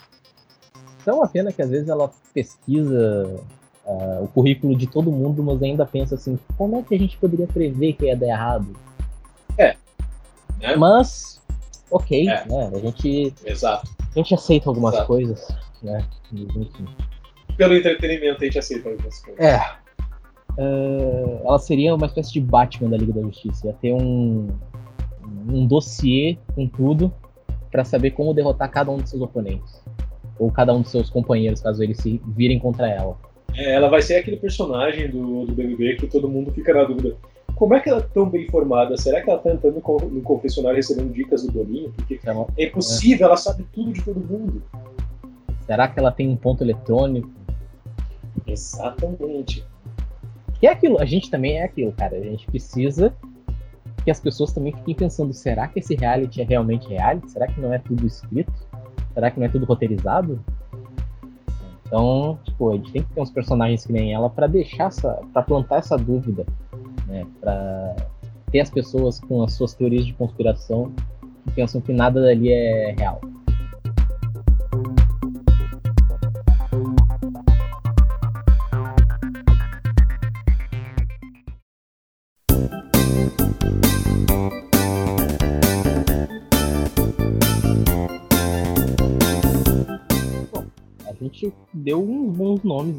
[1.02, 3.42] Então uma pena que às vezes ela pesquisa
[3.84, 7.18] uh, o currículo de todo mundo, mas ainda pensa assim, como é que a gente
[7.18, 8.76] poderia prever que ia dar errado?
[9.58, 9.76] É.
[10.60, 10.76] Né?
[10.76, 11.39] Mas,
[11.90, 12.44] ok, É.
[12.46, 12.70] né?
[12.74, 13.88] A gente, Exato.
[14.14, 15.06] a gente aceita algumas Exato.
[15.08, 15.48] coisas,
[15.82, 16.04] né?
[16.32, 16.86] Enfim.
[17.56, 19.44] Pelo entretenimento a gente aceita algumas coisas.
[19.44, 19.56] É.
[20.58, 23.66] Ah, ela seria uma espécie de Batman da Liga da Justiça.
[23.66, 24.48] Ia ter um,
[25.48, 27.12] um dossiê com tudo
[27.70, 29.82] pra saber como derrotar cada um dos seus oponentes.
[30.38, 33.16] Ou cada um dos seus companheiros, caso eles se virem contra ela.
[33.54, 37.16] É, ela vai ser aquele personagem do, do BBB que todo mundo fica na dúvida.
[37.54, 38.96] Como é que ela é tão bem informada?
[38.96, 39.74] Será que ela tá entrando
[40.10, 41.92] no confessionário recebendo dicas do Boninho?
[41.92, 44.62] Porque Ela- é impossível, ela sabe tudo de todo mundo.
[45.66, 47.30] será que ela tem um ponto eletrônico?
[48.46, 49.64] Exatamente.
[50.58, 52.16] Que é aquilo, a gente também é aquilo, cara.
[52.16, 53.12] A gente precisa
[54.04, 57.30] que as pessoas também fiquem pensando: será que esse reality é realmente reality?
[57.30, 58.52] Será que não é tudo escrito?
[59.14, 60.42] Será que não é tudo roteirizado?
[61.90, 65.20] Então, tipo, a gente tem que ter uns personagens que nem ela pra deixar essa.
[65.32, 66.46] pra plantar essa dúvida,
[67.08, 67.26] né?
[67.40, 67.96] Pra
[68.52, 70.92] ter as pessoas com as suas teorias de conspiração
[71.44, 73.20] que pensam que nada dali é real.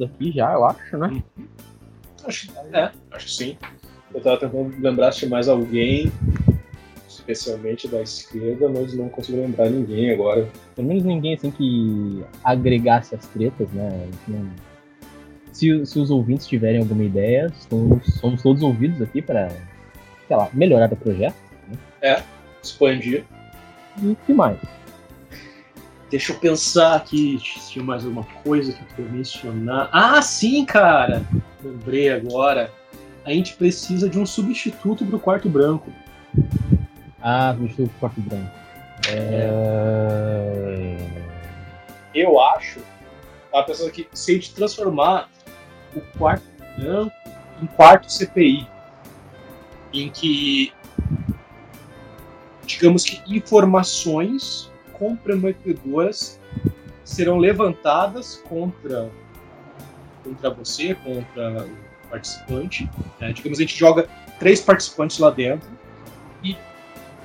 [0.05, 1.23] Aqui já, eu acho, né?
[2.25, 3.57] Acho, é, acho que sim.
[4.13, 6.11] Eu tava tentando lembrar se mais alguém,
[7.07, 10.47] especialmente da esquerda, mas não consigo lembrar ninguém agora.
[10.75, 14.07] Pelo menos ninguém assim que agregasse as tretas, né?
[15.51, 19.49] Se, se os ouvintes tiverem alguma ideia, somos, somos todos ouvidos aqui para,
[20.27, 21.35] sei lá, melhorar o projeto.
[22.61, 23.23] Expandir.
[24.01, 24.57] E o que mais?
[26.11, 29.89] Deixa eu pensar aqui se tinha mais alguma coisa que eu queria mencionar.
[29.93, 31.25] Ah, sim, cara!
[31.63, 32.69] Lembrei agora.
[33.23, 35.89] A gente precisa de um substituto pro quarto branco.
[37.21, 38.51] Ah, bicho do quarto branco.
[39.09, 40.97] É...
[42.13, 42.81] Eu acho.
[43.49, 45.29] Tava pensando aqui, se a gente transformar
[45.95, 46.43] o quarto
[46.77, 47.15] branco
[47.61, 48.67] em quarto CPI,
[49.93, 50.73] em que,
[52.65, 54.70] digamos que informações
[55.01, 56.39] comprometedoras
[57.03, 59.09] serão levantadas contra,
[60.23, 62.87] contra você, contra o participante.
[63.19, 63.33] né?
[63.33, 65.67] Digamos, a gente joga três participantes lá dentro
[66.43, 66.55] e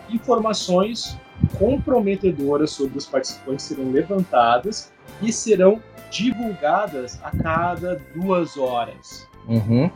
[0.08, 1.18] informações
[1.58, 9.28] comprometedoras sobre os participantes serão levantadas e serão divulgadas a cada duas horas.
[9.46, 9.90] Uhum.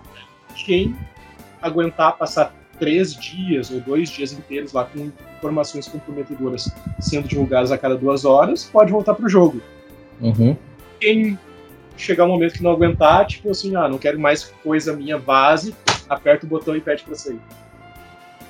[0.67, 0.95] Quem
[1.63, 5.11] aguentar passar três dias ou dois dias inteiros lá com
[5.41, 6.71] informações comprometedoras
[7.01, 9.61] sendo divulgadas a cada duas horas pode voltar pro jogo.
[10.21, 10.55] Uhum.
[11.01, 11.39] Quem
[11.97, 15.75] chegar um momento que não aguentar, tipo assim, ah, não quero mais coisa minha base,
[16.09, 17.41] aperta o botão e pede pra sair.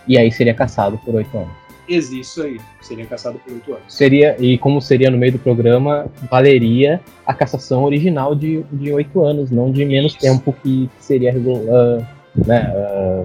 [0.07, 1.53] E aí seria caçado por oito anos.
[1.89, 2.61] Existe isso aí.
[2.81, 3.85] Seria caçado por oito anos.
[3.89, 9.25] Seria, e como seria no meio do programa, valeria a cassação original de de oito
[9.25, 10.21] anos, não de menos Isso.
[10.21, 12.73] tempo que seria regular, né?
[12.75, 13.25] ah,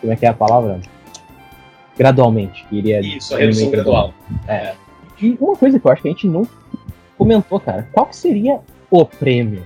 [0.00, 0.80] como é que é a palavra?
[1.96, 4.12] Gradualmente, que iria Isso, a redução gradual.
[4.48, 4.74] É.
[5.20, 6.46] E uma coisa que eu acho que a gente não
[7.16, 8.58] comentou, cara, qual que seria
[8.90, 9.62] o prêmio?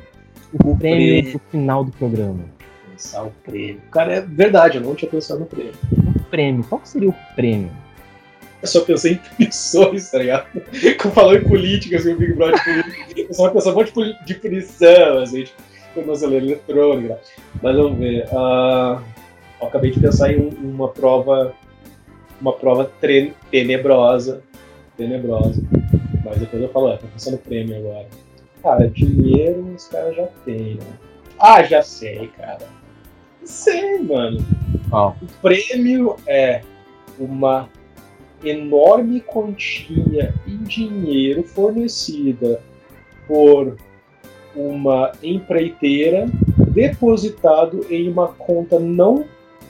[0.52, 1.32] O, O prêmio prêmio.
[1.32, 2.40] do final do programa.
[2.90, 3.80] Pensar o prêmio.
[3.90, 5.72] Cara, é verdade, eu não tinha pensado no prêmio.
[6.16, 7.70] O prêmio, qual que seria o prêmio?
[8.60, 10.46] Eu só pensei em punições, tá ligado?
[11.00, 13.20] Como falou em política, assim, o Big Brother política.
[13.20, 15.62] Eu só pensei um monte de punição, assim, tipo,
[15.94, 17.18] tornozeleira eletrônica.
[17.62, 18.26] Mas vamos ver.
[18.32, 19.00] ah,
[19.60, 21.54] eu acabei de pensar em um- uma prova.
[22.40, 22.90] Uma prova
[23.50, 24.42] tenebrosa.
[24.96, 25.62] Tenebrosa.
[26.24, 28.06] Mas depois eu falo, ah, tô pensando no prêmio agora.
[28.62, 30.98] Cara, dinheiro os caras já têm, né?
[31.38, 32.66] Ah, já sei, cara.
[33.44, 34.38] Sei, mano.
[34.90, 36.62] Ó, O prêmio é
[37.18, 37.68] uma
[38.44, 42.60] enorme quantia em dinheiro fornecida
[43.26, 43.76] por
[44.54, 46.26] uma empreiteira
[46.68, 49.24] depositado em uma conta não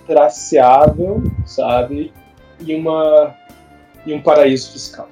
[0.07, 2.13] traceável, sabe,
[2.61, 3.35] em uma
[4.07, 5.09] em um paraíso fiscal.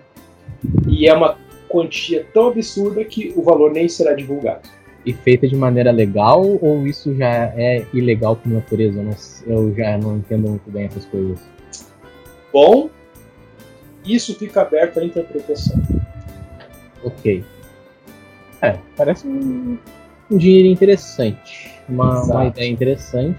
[0.89, 1.37] E é uma
[1.69, 4.69] quantia tão absurda que o valor nem será divulgado.
[5.07, 8.99] e feita de maneira legal ou isso já é ilegal por natureza?
[8.99, 9.15] Eu, não,
[9.47, 11.39] eu já não entendo muito bem essas coisas.
[12.53, 12.91] Bom,
[14.05, 15.81] isso fica aberto à interpretação.
[17.05, 17.45] Ok.
[18.61, 19.79] É, parece um,
[20.29, 21.71] um dinheiro interessante.
[21.89, 23.39] Uma, uma ideia interessante.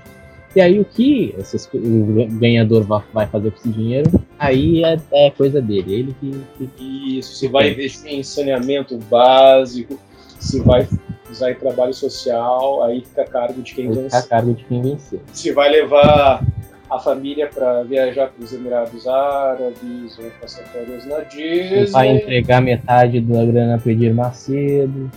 [0.58, 4.98] E aí o que esses- o ganhador va- vai fazer com esse dinheiro, aí é,
[5.14, 5.94] é coisa dele.
[5.94, 10.00] Ele que, que Isso, se vai investir em saneamento básico,
[10.40, 10.88] se vai
[11.32, 14.30] usar em trabalho social, aí fica a cargo de quem ficar a vencer.
[14.30, 15.20] cargo de quem vencer.
[15.32, 16.44] Se vai levar
[16.90, 21.86] a família para viajar para os Emirados Árabes ou passar férias na Disney.
[21.92, 25.12] Vai entregar metade da grana pro Edir Macedo.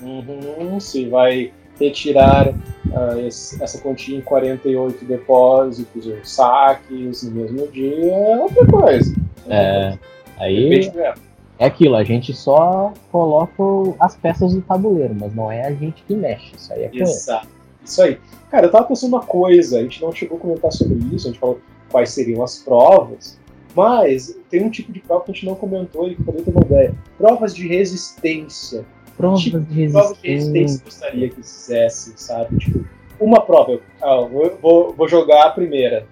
[0.00, 2.54] Uhum, se vai retirar
[2.94, 9.14] ah, esse- essa quantia em 48 depósitos ou saques no mesmo dia, é outra coisa.
[9.48, 9.98] É,
[10.38, 11.14] aí dela.
[11.58, 13.62] é aquilo, a gente só coloca
[14.00, 16.54] as peças do tabuleiro, mas não é a gente que mexe.
[16.56, 16.90] Isso aí é.
[16.92, 17.48] Exato.
[17.84, 18.18] Isso aí.
[18.50, 21.30] Cara, eu tava pensando uma coisa, a gente não chegou a comentar sobre isso, a
[21.30, 21.60] gente falou
[21.90, 23.38] quais seriam as provas,
[23.74, 26.50] mas tem um tipo de prova que a gente não comentou e que poderia ter
[26.50, 26.94] uma ideia.
[27.18, 28.84] Provas de resistência.
[29.16, 30.84] Provas Tipo, de Provas de resistência resistência.
[30.84, 32.58] gostaria que fizesse, sabe?
[32.58, 32.84] Tipo,
[33.18, 33.72] uma prova.
[33.72, 36.06] eu- ah, eu vou, vou- vou jogar a primeira.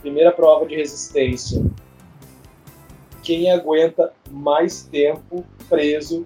[0.00, 1.62] Primeira prova de resistência.
[3.22, 6.24] Quem aguenta mais tempo preso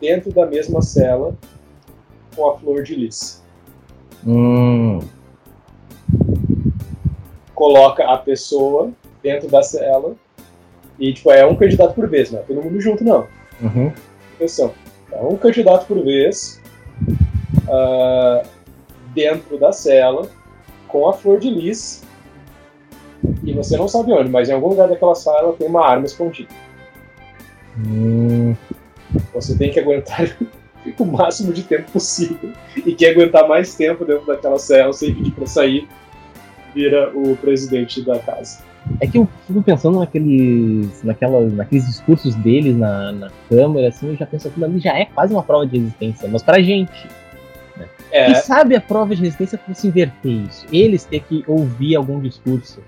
[0.00, 1.36] dentro da mesma cela
[2.34, 3.42] com a flor de lis?
[4.26, 5.00] Hum,
[7.54, 8.90] Coloca a pessoa
[9.22, 10.14] dentro da cela
[10.98, 13.26] e, tipo, é um candidato por vez, não é todo mundo junto, não.
[13.62, 13.92] uhum.
[14.36, 14.72] Atenção.
[15.12, 16.60] É um candidato por vez
[17.68, 18.42] ah,
[19.14, 20.28] dentro da cela
[20.88, 22.02] com a flor de lis
[23.42, 26.48] e você não sabe onde, mas em algum lugar daquela sala tem uma arma escondida.
[27.78, 28.54] Hum,
[29.34, 30.36] Você tem que aguentar
[30.98, 35.32] o máximo de tempo possível e quem aguentar mais tempo dentro daquela cela sem pedir
[35.32, 35.88] pra sair
[36.74, 38.58] vira o presidente da casa.
[39.00, 44.16] É que eu fico pensando naqueles, naquela, naqueles discursos deles na, na câmera, assim, eu
[44.16, 47.08] já penso que aquilo ali já é quase uma prova de resistência, mas pra gente.
[48.10, 50.66] É, Quem sabe a prova de resistência fosse inverter isso.
[50.72, 52.80] Eles ter que ouvir algum discurso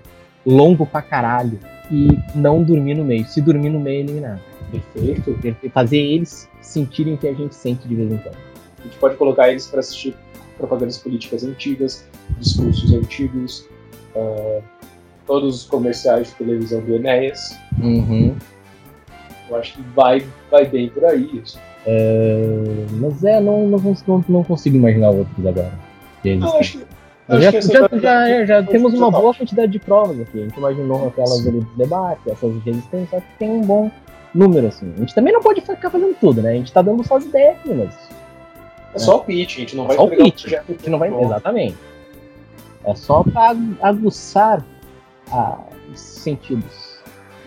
[0.45, 1.59] longo pra caralho
[1.89, 3.25] e não dormir no meio.
[3.25, 4.41] Se dormir no meio, é eliminado.
[4.71, 5.71] perfeito.
[5.71, 8.35] Fazer eles sentirem o que a gente sente de vez em quando.
[8.79, 10.13] A gente pode colocar eles para assistir
[10.57, 12.05] propagandas políticas antigas,
[12.39, 13.67] discursos antigos,
[14.15, 14.61] ah,
[15.25, 17.57] todos os comerciais de televisão do Enéas.
[17.81, 18.35] Uhum.
[19.49, 21.59] Eu acho que vai, vai bem por aí isso.
[21.85, 25.73] É, mas é, não, não, não, não consigo imaginar outros agora.
[26.23, 26.85] de Eu acho que,
[27.27, 30.39] Já, acho que já, já, já, já temos uma boa quantidade de provas aqui.
[30.39, 33.91] A gente imaginou aquelas ali do debate, essas de resistência, acho que tem um bom
[34.33, 34.91] número, assim.
[34.95, 36.51] A gente também não pode ficar fazendo tudo, né?
[36.51, 37.93] A gente tá dando só as ideias aqui, mas
[38.95, 40.53] É só o pitch, a gente não vai Só o pitch.
[40.53, 41.13] a gente não vai.
[41.13, 41.77] Exatamente.
[42.85, 44.63] É só pra agu- aguçar
[45.91, 46.93] os sentidos.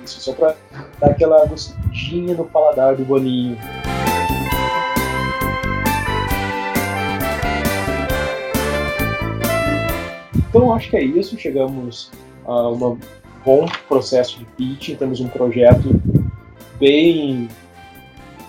[0.04, 0.54] Isso, só pra
[1.00, 3.58] dar aquela gostinha no paladar do Boninho.
[10.48, 12.10] Então acho que é isso, chegamos
[12.46, 12.98] a um
[13.44, 16.00] bom processo de pitching, temos um projeto
[16.78, 17.48] bem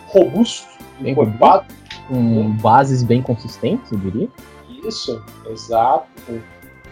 [0.08, 0.68] robusto,
[1.00, 1.66] Bem encorpado,
[2.08, 4.28] Com bases bem consistentes, eu diria.
[4.84, 6.08] isso, exato,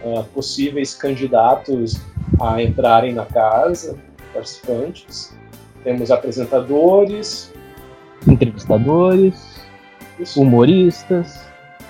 [0.04, 2.00] ah, possíveis candidatos
[2.40, 3.96] a entrarem na casa,
[4.32, 5.34] participantes.
[5.82, 7.52] Temos apresentadores,
[8.26, 9.60] Entrevistadores,
[10.18, 11.40] isso, humoristas.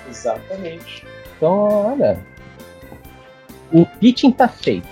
[0.09, 1.05] exatamente.
[1.35, 2.19] Então, olha.
[3.71, 4.87] O pitching tá feito.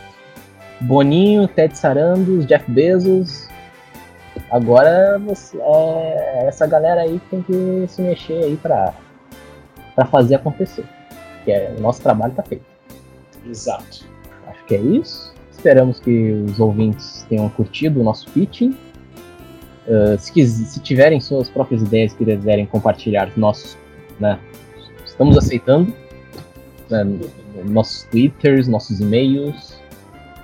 [0.82, 3.48] Boninho, Ted Sarandos, Jeff Bezos.
[4.52, 8.94] Agora você, é essa galera aí que tem que se mexer aí pra
[10.12, 10.86] fazer acontecer.
[11.46, 12.66] Que é, o nosso trabalho tá feito.
[13.48, 14.06] Exato.
[14.48, 15.34] Acho que é isso.
[15.52, 18.76] Esperamos que os ouvintes tenham curtido o nosso pitching.
[19.88, 23.78] Ah, se, se tiverem suas próprias ideias que quiserem compartilhar nossos,
[24.20, 24.40] né,
[25.06, 25.94] estamos aceitando
[26.90, 27.06] né,
[27.66, 29.80] nossos twitters, nossos e-mails,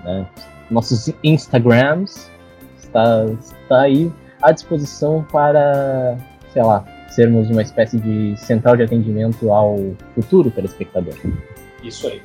[0.04, 0.28] né,
[0.70, 2.30] nossos instagrams,
[2.78, 6.18] está, está aí à disposição para,
[6.54, 9.78] sei lá, sermos uma espécie de central de atendimento ao
[10.16, 11.14] futuro telespectador
[11.84, 12.22] Isso aí.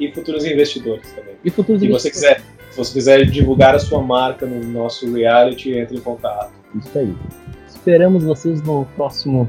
[0.00, 1.34] E futuros investidores também.
[1.44, 5.76] e futuros Se você quiser, se você quiser divulgar a sua marca no nosso reality,
[5.76, 6.52] entre em contato.
[6.74, 7.14] Isso aí.
[7.68, 9.48] Esperamos vocês no próximo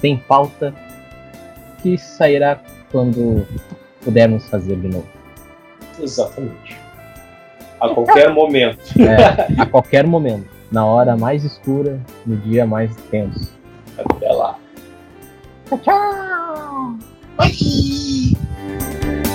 [0.00, 0.74] Tem Pauta,
[1.82, 3.46] que sairá quando
[4.02, 5.08] pudermos fazer de novo.
[6.00, 6.78] Exatamente.
[7.80, 8.80] A qualquer momento.
[9.00, 13.52] É, a qualquer momento, na hora mais escura, no dia mais tenso.
[13.98, 14.58] Até lá.
[15.68, 16.98] Tchau, tchau!
[17.36, 19.29] Bye!